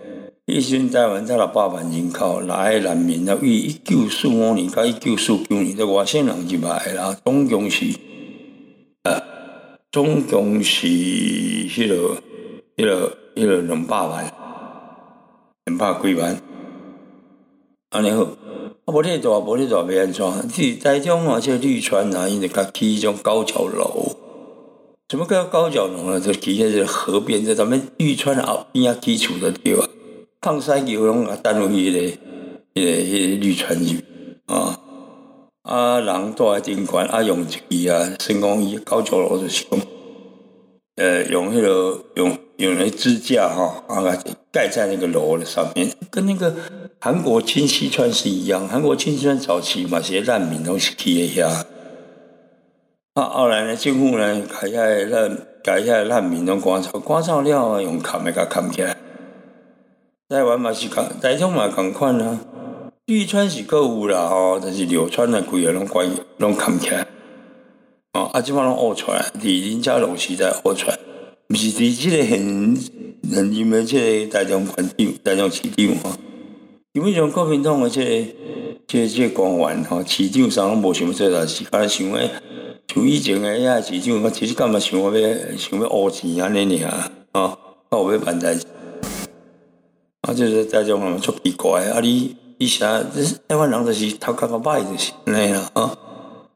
[0.51, 7.87] 以前台湾才六百万人口，来难民啊，于一九四五年到一九四九年，这外省人就来啦，总共是。
[9.93, 12.23] 总共是迄个、
[12.77, 14.33] 迄个、迄个两百万，
[15.65, 16.41] 两百几万。
[17.91, 18.29] 安尼好，啊，
[18.87, 20.51] 无咧大，无咧大，要安怎？
[20.51, 24.17] 是台中啊，即绿川啊，因为甲起迄种高脚楼。
[25.09, 26.21] 什么叫高脚楼呢？
[26.21, 29.89] 就起喺这河边，在咱们绿川啊边啊基础的地方，
[30.41, 31.99] 放山游拢啊，单位迄个、
[32.75, 33.79] 迄个、迄个绿川
[34.47, 34.81] 啊。
[35.63, 39.79] 啊，人住喺顶悬，啊，用一支啊，先讲伊高脚楼就是讲，
[40.97, 44.03] 呃，用迄个用用那支架哈，啊，
[44.51, 46.55] 盖在那个楼的上面，跟那个
[46.99, 48.67] 韩国清溪川是一样。
[48.67, 51.65] 韩国清溪川早期嘛，些难民都是起喺遐。
[53.13, 58.97] 啊，后来呢，政府呢，改遐难改遐难民拢关照，关照了，用砍来甲砍起来。
[60.31, 62.39] 台湾嘛是共，台中嘛共款啊。
[63.07, 67.05] 绿川是购物啦吼，但是柳川的规个拢关拢看起来，
[68.13, 70.97] 哦，啊，即摆拢挖出来，伫林家龙时代挖出来，
[71.49, 72.79] 毋是伫即个很
[73.35, 76.17] 很因为即个台中环境、台中市场吼，
[76.93, 78.11] 因为像国民党的即个
[78.87, 82.31] 即个即个官员吼，市场上拢无想做代志，敢想诶
[82.87, 85.11] 像以前诶遐市长，我其实干嘛想要
[85.59, 86.91] 想要乌钱安尼尔
[87.33, 87.59] 啊？
[87.91, 88.65] 我有要办代志，
[90.23, 93.03] 啊，就是大众人足奇怪，啊你你啥？
[93.49, 95.97] 台湾人就是头壳较歹，就是安尼啦啊。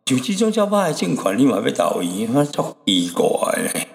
[0.04, 3.88] 就即种较歹政权，你嘛要投伊，啊足奇怪咧。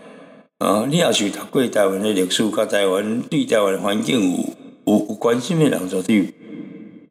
[0.57, 4.37] 啊，你也是读过台湾诶历史，甲台湾对台湾环境有
[4.85, 6.33] 有有关心诶人，绝对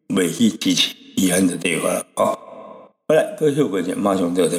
[0.09, 2.05] 袂去支持伊安的地方啦。
[2.17, 2.25] 哦，
[3.07, 4.59] 好来，各位小朋友，马上到这。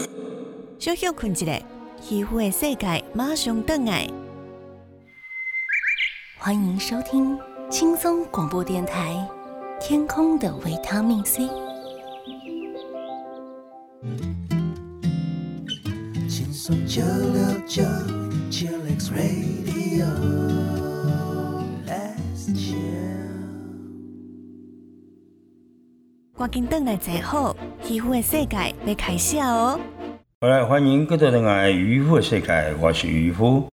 [0.80, 1.62] 小休困一下，
[2.10, 4.08] 渔夫的世界马上登来。
[6.38, 7.38] 欢迎收听
[7.70, 9.16] 轻松广播电台
[9.80, 11.44] 《天空的维他命 C》。
[16.28, 17.84] 轻松九六九
[18.50, 20.08] 九 X Radio
[21.86, 22.76] Let's chill
[26.36, 27.56] 赶紧登来坐好，
[27.88, 29.80] 渔夫的世界要开始哦。
[30.42, 33.70] 好来，欢迎各位人来渔夫的世界，我是渔夫。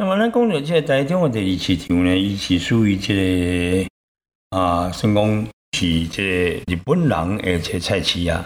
[0.00, 8.42] 那么，咱讲到这个台中的第二市场呢，伊是属于这个啊，算讲是这个日本人的这个菜市啊。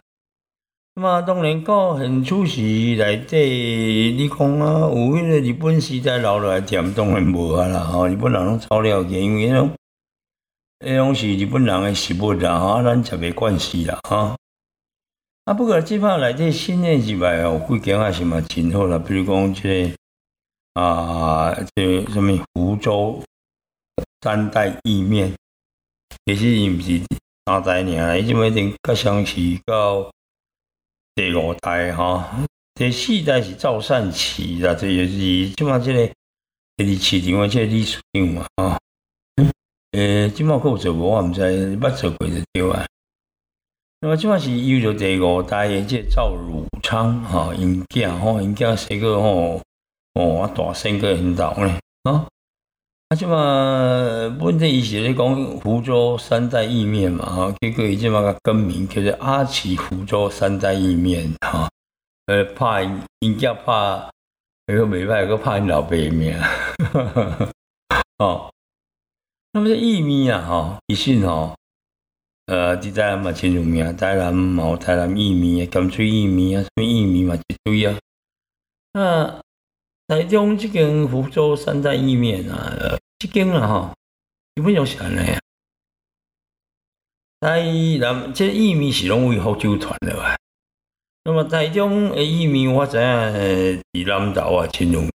[0.97, 7.79] 那么，当然到现初时内底，你讲啊，有迄个日本时代留落来店，当然无啊啦。
[7.85, 9.71] 吼，日本人拢走了，因为迄种，
[10.81, 14.35] 迄种是日本人的食物啦，吼，咱食袂惯势啦，吼。
[15.45, 19.97] 啊，不过即摆内底新的入来哦，有几间也是嘛真好啦，比如讲即、个
[20.75, 23.23] 啊，即个什物福州
[24.21, 25.33] 三代意面，
[26.27, 27.01] 其实伊毋是
[27.47, 30.11] 三代尔，伊即摆已经甲湘市到
[31.15, 32.25] 第五代吼，
[32.75, 35.09] 第四代是赵善琪啦，这就是
[35.51, 36.07] 即摆即个
[36.77, 38.77] 第二市场的即个历史长嘛，吼。
[39.93, 41.09] 诶，即摆佫有做无？
[41.09, 41.41] 我毋知，
[41.79, 42.85] 捌做过就对啊。
[44.01, 49.63] 那么即摆是遇着第五代的即个赵汝昌吼，因囝吼，因囝生个吼，
[50.15, 52.27] 哦，我大声个很大咧，啊，
[53.09, 61.69] 啊即嘛本地伊是咧讲福州三代意面嘛，啊，结果伊即嘛个更名叫做阿奇福州三代意面，吼，
[62.27, 63.73] 呃，怕因因囝拍，
[64.67, 66.41] 迄个袂歹，佮拍因老爸的名，
[68.19, 68.51] 哦，
[69.53, 71.55] 那么这意面啊，吼，其实吼。
[72.47, 77.99] 呃，伫台南嘛真有名，台南嘛有台南意面啊，咸水意面啊，什么意面嘛一堆啊。
[78.93, 79.41] 那
[80.07, 83.95] 台中即间福州三代意面啊，即间啊吼，
[84.55, 85.41] 基本上是安尼啊。
[87.41, 87.63] 台
[87.99, 90.37] 南这意面是拢为福州传的吧？
[91.25, 95.11] 那么台中的意面我知影，伫南投啊真有名。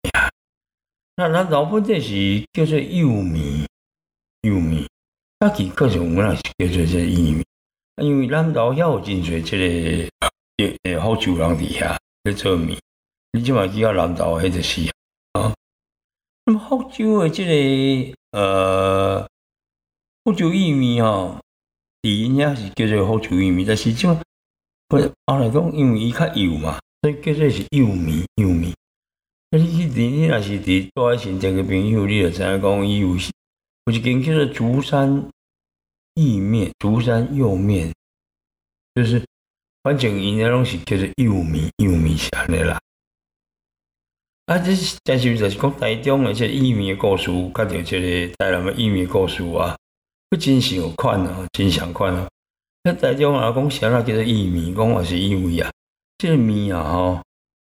[1.18, 3.68] 那南投本地是叫做幼面，
[4.42, 4.88] 幼面。
[5.38, 7.46] 啊，其各种我也是叫做这意面，
[8.02, 9.64] 因为南投遐有真侪即个
[10.58, 12.76] 诶诶福州人伫遐咧做面，
[13.32, 14.92] 你即马去到南投迄就是
[15.34, 15.54] 啊。
[16.46, 19.28] 那么福州的即个呃
[20.24, 21.40] 福州意面吼，
[22.02, 24.20] 伫因遐是叫做福州意面，但是即马
[24.88, 28.72] 不后来讲，因为伊较油嘛，所以叫做是幼面幼面。
[29.52, 33.16] 啊，你去伫你若是伫住喺新店嘅朋友，你就知影讲伊有。
[33.86, 35.28] 有一间叫做竹山
[36.14, 37.92] 意面，竹山釉面，
[38.94, 39.26] 就是
[39.82, 42.80] 反正因那拢是叫做釉面，釉面是安尼啦。
[44.50, 44.72] 啊，这
[45.04, 49.78] 但是就是讲台中的这意面的故事，甲着这个台南的意面故事啊，
[50.28, 52.28] 不真相款啊，真相款啊。
[52.84, 55.70] 那台中啊讲啥啦叫做意面，讲也是因为啊，
[56.18, 57.22] 这个面啊吼，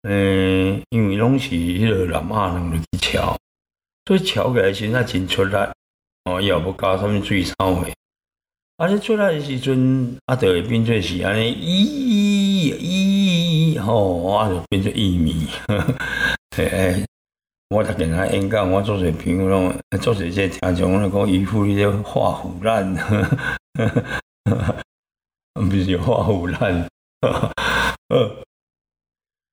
[0.10, 3.38] 嗯，因为拢是迄个南亚人去炒，
[4.08, 5.72] 所以炒起来时那真出来。
[6.24, 7.94] 哦，伊也无加什物水草诶，
[8.78, 11.54] 啊，你出来诶时阵，啊，就会变做是安尼，
[12.74, 15.46] 咦咦，吼，啊，就变做薏米，
[16.54, 17.06] 嘿，
[17.70, 22.92] 我逐个来演讲，我做者朋友拢，做者即听众拢讲，渔夫你咧画虎烂，
[25.56, 26.86] 毋是画虎烂，
[28.10, 28.44] 呃，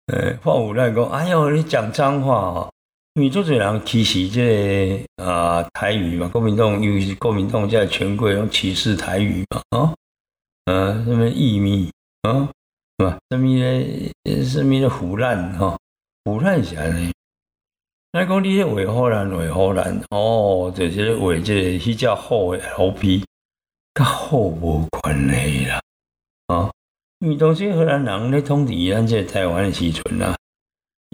[0.09, 2.71] 诶，画虎烂讲，哎哟，你讲脏话哦。
[3.15, 9.95] 因为做侪人歧视这啊台语嘛，国民党尤其是国民党在全国拢歧视台语嘛，啊，
[10.65, 11.91] 嗯，什么意密
[12.23, 12.49] 啊，
[12.99, 13.19] 是吧？
[13.31, 14.11] 什么咧？
[14.45, 14.89] 什么咧？
[14.89, 15.77] 腐烂哈，
[16.25, 17.13] 腐烂是安尼。
[18.13, 23.25] 那讲你咧话好难，话好难哦，就是话这迄只好诶 LP，
[23.95, 25.81] 甲好无关系啦，
[26.49, 26.71] 啊，
[27.21, 30.37] 因为当时荷兰人咧统治咱这台湾诶时阵啊。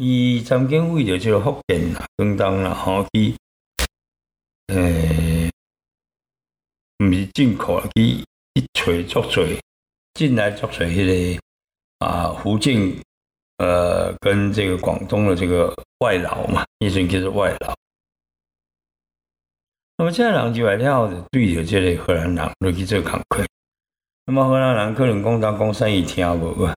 [0.00, 3.34] 伊曾经为着即个福建啦、广东啦，吼去，
[4.68, 5.50] 诶，
[6.98, 8.24] 毋是进口啦，去
[8.74, 9.46] 去找作做，
[10.14, 11.40] 进来作做迄个
[11.98, 12.76] 啊福建
[13.58, 17.74] 呃，跟这个广东的这个外劳嘛，一阵叫做外劳。
[19.96, 23.44] 那么这人就来了，就对着这个荷兰人落去做工课。
[24.26, 26.72] 那么荷兰人可能讲当讲生意听无啊，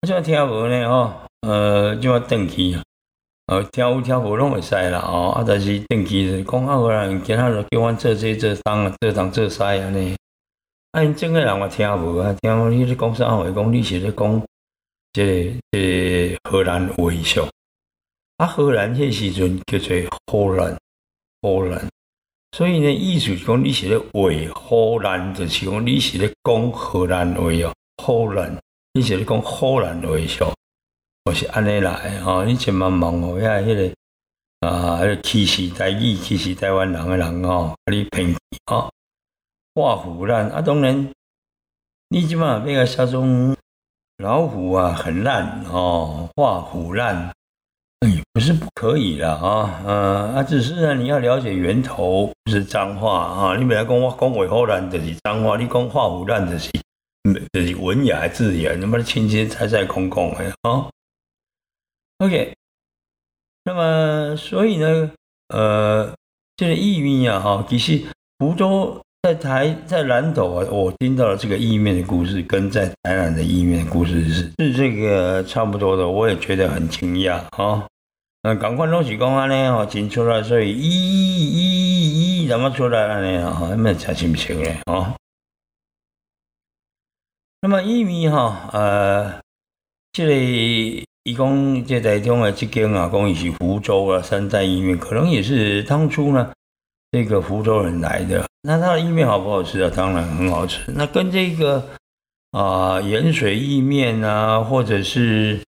[0.00, 0.88] 啊，怎听无呢？
[0.88, 2.82] 吼，呃，怎啊登去啊？
[3.48, 10.16] 呃，听有听无拢会使啦，哦，啊，但是登去讲啊，荷兰人今仔日叫阮做这做当做当做西安尼。
[10.92, 13.50] 啊，因整个人我听无啊，听你咧讲啥话？
[13.50, 14.42] 讲你是咧讲
[15.12, 17.48] 这这荷兰话上，
[18.36, 19.96] 啊，荷兰迄时阵叫做
[20.26, 20.78] 荷兰，
[21.42, 21.88] 荷兰。
[22.52, 28.56] 所以呢，意思是讲你是咧话荷兰，就是讲你是咧讲荷兰话哦，荷兰，
[28.92, 30.52] 你是咧讲荷兰话上，
[31.24, 33.94] 我是安尼来吼，你千万忙哦，遐迄个
[34.66, 38.36] 啊，迄个歧视台语、歧视台湾人诶人吼，甲你偏见
[38.66, 38.92] 吼。
[39.72, 40.60] 画虎烂啊！
[40.60, 41.12] 当然，
[42.08, 43.56] 你即马那个小种
[44.20, 47.16] 老虎啊，很烂哦，画虎烂，
[48.00, 53.56] 哎，不是不可以了啊，嗯啊，只是呢，你要了解源头，不是脏话啊。
[53.56, 56.70] 你本来讲我讲话虎烂就是脏话，你讲画虎烂就是
[57.50, 60.90] 就是文雅字眼，那么轻轻踩踩空空的啊。
[62.18, 62.54] OK，
[63.64, 65.10] 那么所以呢，
[65.48, 66.14] 呃，
[66.56, 68.02] 这个意蕴啊，哈，其实
[68.38, 69.00] 福州。
[69.22, 77.86] 在台在南斗啊，我听到了这个意面的故事，跟在台南的意面的故事是是这个差不多的，我也觉得很惊讶啊。
[78.42, 83.50] 嗯，赶快东起公安呢哦，进出来所以一一一怎么出来安尼啊？
[83.50, 85.14] 哈，没查清楚嘞啊。
[87.60, 89.38] 那么意面哈，呃，
[90.12, 96.50] 这里一共在台中的这间啊，讲伊是福州啊三代意面，可能也是当初呢。
[97.12, 99.90] 这个福州人来的，那他的意面好不好吃啊？
[99.94, 100.80] 当然很好吃。
[100.92, 101.84] 那跟这个
[102.52, 105.60] 啊盐水意面啊，或者是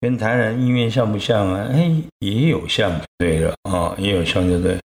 [0.00, 1.68] 跟台南意面像不像啊？
[1.70, 4.80] 哎，也有像，对了啊，也有像，对不对？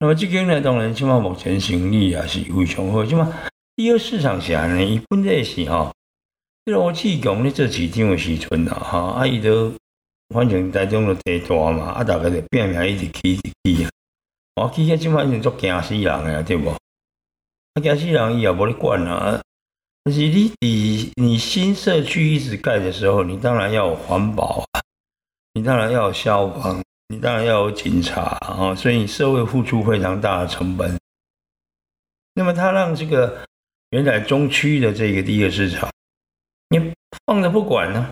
[0.00, 3.06] 那么这个呢，当然起码目前生意也是非常好。
[3.06, 3.32] 起码
[3.76, 5.92] 第二市场下呢，一般在是哈，
[6.64, 9.72] 这个我去讲呢，这市场的时阵啊，哈，啊伊都
[10.34, 13.86] 反正台中都地大嘛，啊大概就拼命一直去一直去。
[14.60, 16.68] 我去遐即摆已经足惊死人诶，对无？
[16.68, 16.76] 啊，
[17.82, 19.40] 惊死人伊也无咧管啊。
[20.04, 24.82] 但是你你你新社区一直盖的时候，你当然要有环保啊，
[25.54, 30.94] 你当然要有消防，你当然要有警察啊，所以你社会付出非常大的成本。
[32.34, 33.42] 那么他让这个
[33.92, 35.90] 原来中区的这个第一个市场，
[36.68, 36.92] 你
[37.24, 38.10] 放着不管呢，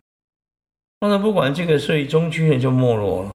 [0.98, 3.30] 放着不管，这个所以中区呢就没落了。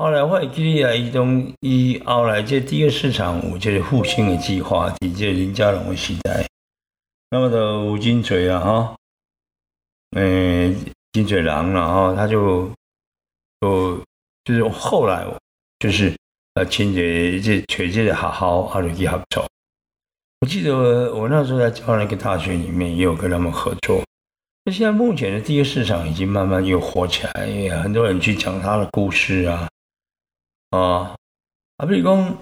[0.00, 6.42] 后来我记得啊，伊种伊后来这第一个市场有这个复兴的计划，伫这林家龙的时代，
[7.28, 8.96] 那么的吴金锤啊哈，
[10.16, 10.74] 诶
[11.12, 12.72] 金锤郎了哈，他就
[13.60, 14.02] 就
[14.42, 15.26] 就是后来
[15.80, 16.16] 就是
[16.54, 19.46] 呃亲自这全这的好好啊，就去合作。
[20.40, 24.02] 我记得我那时候在教那个大学里面也有跟他们合作。
[24.64, 29.68] 那现在目前的第一个市场已经慢慢又火起来，也很多人去讲他的故事啊。
[30.70, 31.16] 啊，
[31.78, 32.38] 啊，比如讲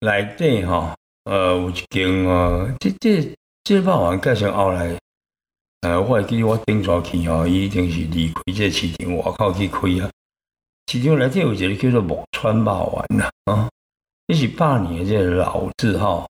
[0.00, 0.94] 内底吼，
[1.24, 4.94] 呃，有一间啊，这这这肉丸介绍后来，
[5.80, 10.10] 呃，我会记得我顶早去吼，伊一定是离开这市场外口去开啊。
[10.92, 13.70] 市场内底有一个叫做木川肉丸呐，啊，
[14.26, 16.28] 这是百年的这个老字号。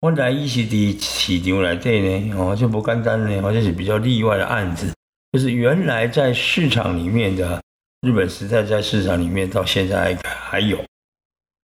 [0.00, 4.94] 我来伊是伫市场内底呢，哦，就不简单呢，好像是比较例外的案子，
[5.32, 7.60] 就是原来在市场里面的。
[8.00, 10.84] 日本时代在市场里面到现在还还有，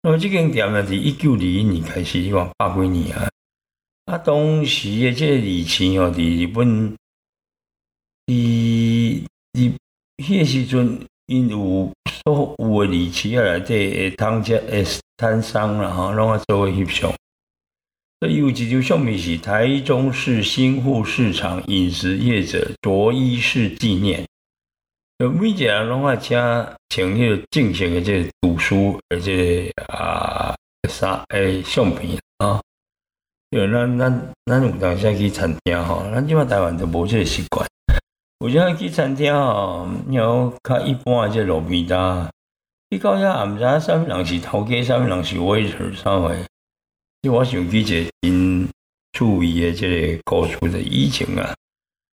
[0.04, 3.30] 那么这个店呢，是一九二一年开始，往百几年啊。
[4.06, 6.96] 啊，当时的这礼钱哦，伫日本，
[8.26, 9.74] 伫伫
[10.18, 11.92] 迄个时阵，因有
[12.24, 14.86] 所有的礼钱啊，内底会摊家会
[15.18, 17.14] 摊商啦，哈，拢啊做为翕相。
[18.22, 24.26] 所以有一张相片是台中市新户市场饮食业者着衣式纪念。
[25.30, 26.38] 每一个人拢爱请
[26.90, 30.56] 请迄个正式的这读书，而且啊，
[30.90, 32.62] 啥诶相片啊，
[33.52, 37.68] 因为咱咱咱有当时去餐厅吼，咱即马台湾就无这个习惯。
[38.40, 42.30] 有阵去餐厅吼，然后较一般的这路边摊，
[42.90, 46.36] 你到遐也毋知啥物人是头家，啥物人是 waiter 啥货。
[47.22, 48.68] 因为我想起一个真
[49.14, 51.56] 注意的这个故事的以前啊，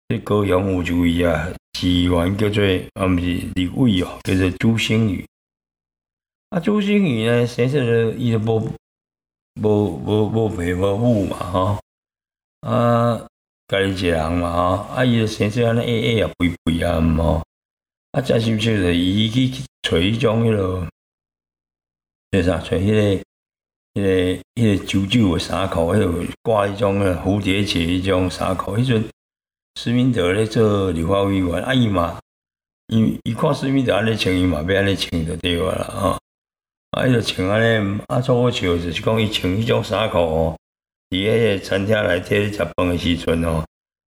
[0.08, 1.52] 这高雄有注意啊。
[1.72, 5.26] 起源叫做啊，毋是李伟哦，叫做朱星宇。
[6.48, 8.72] 啊，朱星宇呢，生出来伊就无
[9.60, 11.78] 无无无爸无母嘛，吼
[12.60, 13.26] 啊，
[13.68, 17.42] 家己一个人嘛，吼啊，伊就生安尼矮矮啊，肥肥啊，毋吼
[18.12, 20.86] 啊，真心笑就伊去找迄种迄落，
[22.30, 22.56] 即啥？
[22.56, 23.22] 找迄个、
[23.92, 28.78] 迄个、迄个九九的衫裤，迄个挂迄种蝴蝶结迄种衫裤。
[28.78, 29.04] 迄阵
[29.76, 32.18] 施明德咧做立法委员，啊伊嘛，
[32.88, 36.18] 伊伊看施明德安尼穿，伊嘛要安尼穿就对个啦，吼。
[36.92, 40.58] 啊，伊就穿安尼，啊，做好笑就是讲伊穿迄种衫裤吼，
[41.10, 43.62] 伫迄个餐厅内底咧食饭的时阵吼。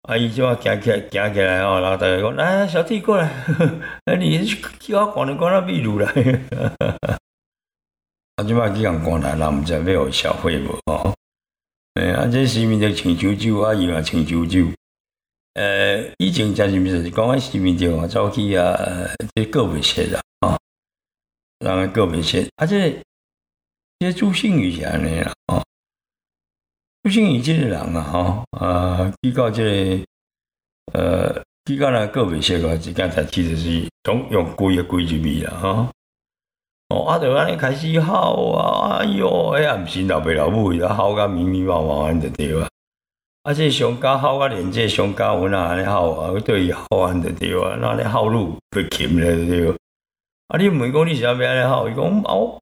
[0.02, 0.16] 啊！
[0.16, 3.26] 伊即马行起来，行起来吼，然后大家讲：来，小弟过来，
[4.04, 6.06] 啊， 你去我管你管到秘鲁来。
[8.36, 11.12] 啊，即马去人管来，咱毋知要互消费无吼？
[11.94, 14.64] 诶，啊，这市民就穿九九，啊，伊嘛穿九九。
[15.58, 18.78] 诶，以前真是毋是讲啊，市民就啊走去啊，
[19.34, 20.56] 这个别色啦，啊，
[21.58, 22.96] 人个别色，啊，这
[23.98, 25.60] 这朱姓宇是安尼啦，哦。
[27.02, 30.06] 朱姓宇即个人啊，吼，啊，比较即
[30.92, 35.88] 个，呃，比较呢个别些个，即刚才其实是总用贵个贵入味啦，吼。
[36.90, 42.68] 哦，啊，就安尼开始吼啊，哎哟，哎呀，毋是老爸老母，伊吼甲咪咪毛毛安就对啊。
[43.48, 49.70] 啊，这上家吼甲连这上家文啊，安尼吼啊，对伊好安就对啊，那咧好路被欠咧对。
[50.48, 52.60] 啊，你问讲你是安要安尼吼，伊讲哦。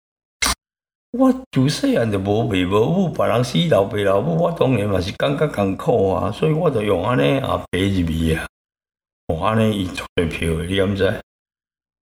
[1.11, 8.47] 我自细汉就无爸无母，别人死老爸老母，我当然嘛是感觉艰苦啊，所以我就用安尼啊白入味啊，
[9.27, 11.05] 我安尼伊最票，你敢知？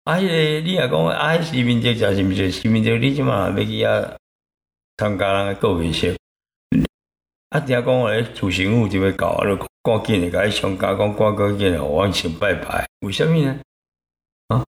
[0.05, 2.97] 啊，迄个你若讲啊，市民节真是毋是市民节？
[2.97, 4.15] 你即马要去啊
[4.97, 6.17] 参加人诶告别式，
[7.53, 12.87] 啊，听讲诶，主席府就要到啊，就赶紧诶，甲伊上家讲赶紧诶，我先拜拜。
[13.01, 13.55] 为虾米呢？
[14.47, 14.65] 啊？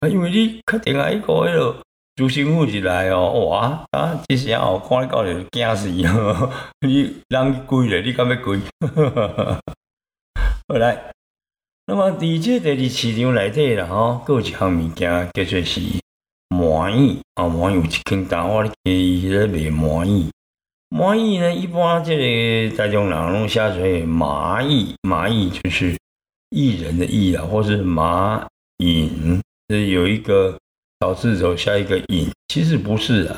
[0.00, 1.76] 啊，因为你确定啊，伊个迄落。
[2.16, 3.86] 朱新富是来哦，哇！
[3.92, 6.50] 啊，即时候看你到就惊死哦！
[6.80, 8.58] 你人跪咧，你敢要跪？
[10.66, 11.12] 好来，
[11.86, 15.80] 那么第二第二市场内底啦，吼，有一项物件叫做是
[16.48, 20.28] 满意啊，满意有一间大我咧咧卖满意。
[20.90, 25.96] 蚂蚁呢，一般这个大众人拢下水蚂蚁，蚂蚁就是
[26.50, 28.44] 艺人的艺啊，或是蚂
[28.78, 29.10] 蚁，
[29.68, 30.58] 是有一个。
[31.00, 33.36] 导致走下一个引，其实不是啊，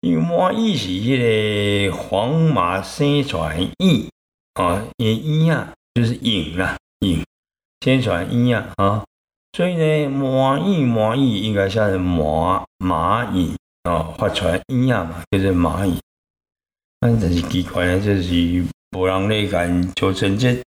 [0.00, 4.08] 因为蚂蚁是迄个黄马生传蚁
[4.54, 7.22] 啊，引啊就是引啊引，
[7.84, 9.04] 宣传印啊啊，
[9.52, 15.98] 所以呢，蚂蚁蚂蚁应该像是蚂蚂蚁啊，发传印啊嘛，就是蚂蚁。
[17.20, 18.64] 但是奇怪呢，就是
[18.96, 20.60] 无人咧敢就直接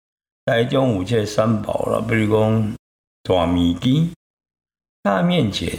[0.45, 2.75] 带种有这三宝了，比如讲
[3.23, 4.11] 大面鸡、
[5.01, 5.69] 大面筋。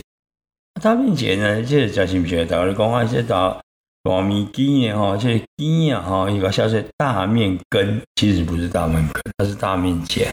[0.80, 3.60] 大面筋呢，即个真是毋是大家讲啊，即大
[4.04, 10.24] 大面筋呢，吼，这筋啊，吼，一个叫做大面根，其实不是大面根，它是大面筋。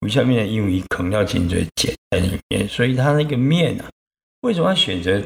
[0.00, 0.46] 为什么呢？
[0.46, 3.90] 因为啃掉颈椎碱在里面，所以它那个面啊，
[4.40, 5.20] 为什么要选择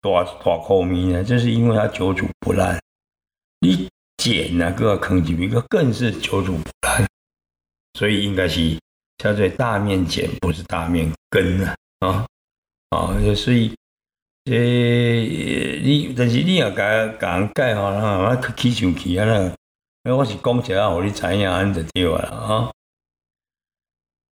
[0.00, 1.22] 大大口面呢？
[1.22, 2.80] 就是因为它久煮不烂。
[3.60, 7.06] 你碱呢，个啃进去，个更是久煮不烂，
[7.98, 8.78] 所以应该是
[9.18, 12.26] 叫做大面碱，不是大面根啊，啊。
[12.90, 13.72] 啊，所以，
[14.46, 19.54] 诶，你但是你也甲甲人解吼，啊，起上去啊，
[20.02, 22.72] 那我是讲一下，互你知影安就对啊，啊。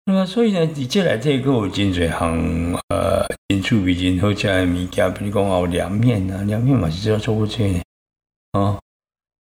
[0.05, 2.37] 那么，所以呢，伫即内底个有真侪项，
[2.89, 7.81] 呃，真趣味、真好食诶物件，比如讲哦，凉面啊，凉面嘛是做做不出呢，
[8.53, 8.82] 啊。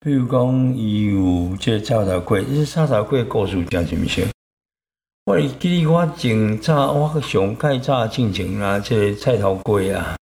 [0.04, 4.26] 比如讲，伊有即炒头粿，即炒头粿故事讲是毋是？
[5.26, 10.16] 我记得我前早我上盖早进前啦，即个菜头粿啊，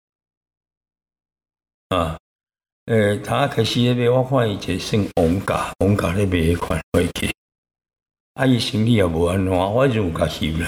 [1.90, 2.16] 啊，
[2.86, 7.30] 诶，他开始咧卖，我看伊一个姓王家，王家咧卖迄款回去，
[8.32, 10.66] 啊，伊生意也无安怎，我就有甲收咧。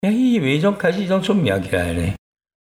[0.00, 2.16] 诶，伊卖种开始种出名起来咧，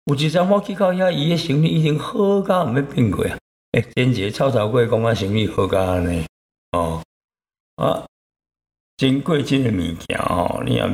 [0.06, 3.36] 有一阵我去到遐，伊诶生意已经好甲毋要变过啊！
[3.72, 6.26] 诶，前一个臭头粿讲啊，生意好甲安尼，
[6.72, 7.02] 哦，
[7.76, 8.06] 啊。
[8.98, 10.88] 真贵真诶物件哦，你也要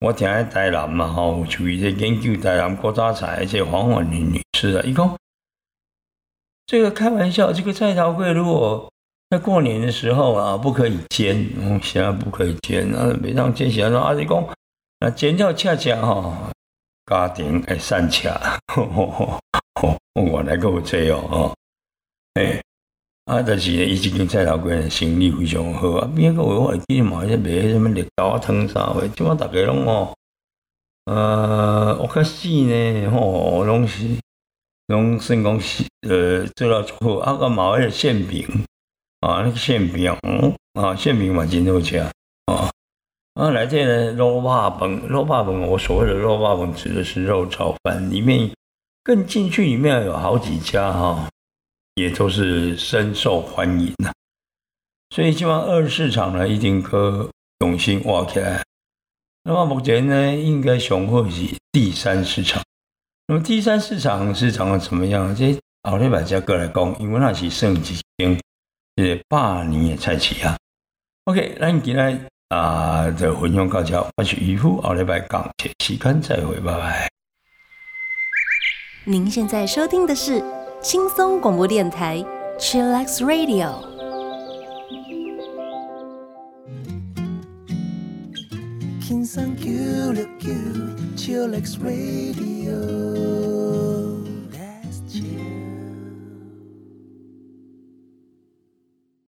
[0.00, 5.14] 我听喺台南嘛吼，属于在研究台南国家菜，即黄婉玲女士啊，伊讲
[6.64, 8.90] 这个开玩笑，这个菜头粿如果
[9.28, 14.48] 在过年的时候啊，不可以煎，嗯，现在不可以煎啊，每当煎起来说啊，你讲
[15.00, 16.34] 那煎掉恰恰吼，
[17.04, 18.58] 家庭会散恰，
[20.14, 21.56] 我来个这哦，哦，
[22.34, 22.62] 诶。
[23.26, 26.10] 啊，但是呢，伊即间菜头粿生意非常好啊。
[26.14, 27.22] 边个话我会记嘛？
[27.24, 30.12] 迄卖迄什么绿豆汤啥话，即马大家拢哦，
[31.04, 34.08] 呃，我较死呢吼，拢是
[34.88, 37.18] 拢算讲是呃做了足好。
[37.20, 38.44] 啊，个嘛迄个馅饼
[39.20, 40.12] 啊，那个馅饼
[40.74, 42.10] 啊，馅饼嘛真好食啊。
[43.34, 48.50] 啊，来这呢肉霸本，肉霸本，我所谓的肉霸本指的是肉炒饭，里面
[49.04, 51.28] 更进去里面有好几家哈，
[51.94, 54.12] 也都是深受欢迎的。
[55.10, 57.30] 所以，希望二市场呢，一定可
[57.60, 58.62] 用心挖起来。
[59.44, 62.62] 那么目前呢，应该雄厚是第三市场。
[63.26, 65.34] 那么第三市场是长得怎么样？
[65.34, 68.40] 这后礼拜再过来讲，因为那是剩几间，
[68.96, 70.56] 是百年的菜市啊。
[71.24, 75.52] OK，那你今天啊的分享到这，我是渔夫，后礼拜讲，
[75.84, 77.08] 时间再会，拜拜。
[79.04, 80.40] 您现在收听的是
[80.82, 82.24] 轻松广播电台
[82.58, 83.72] Chillax Radio。
[89.00, 89.70] 轻松九
[90.10, 90.50] 六九
[91.16, 92.72] Chillax Radio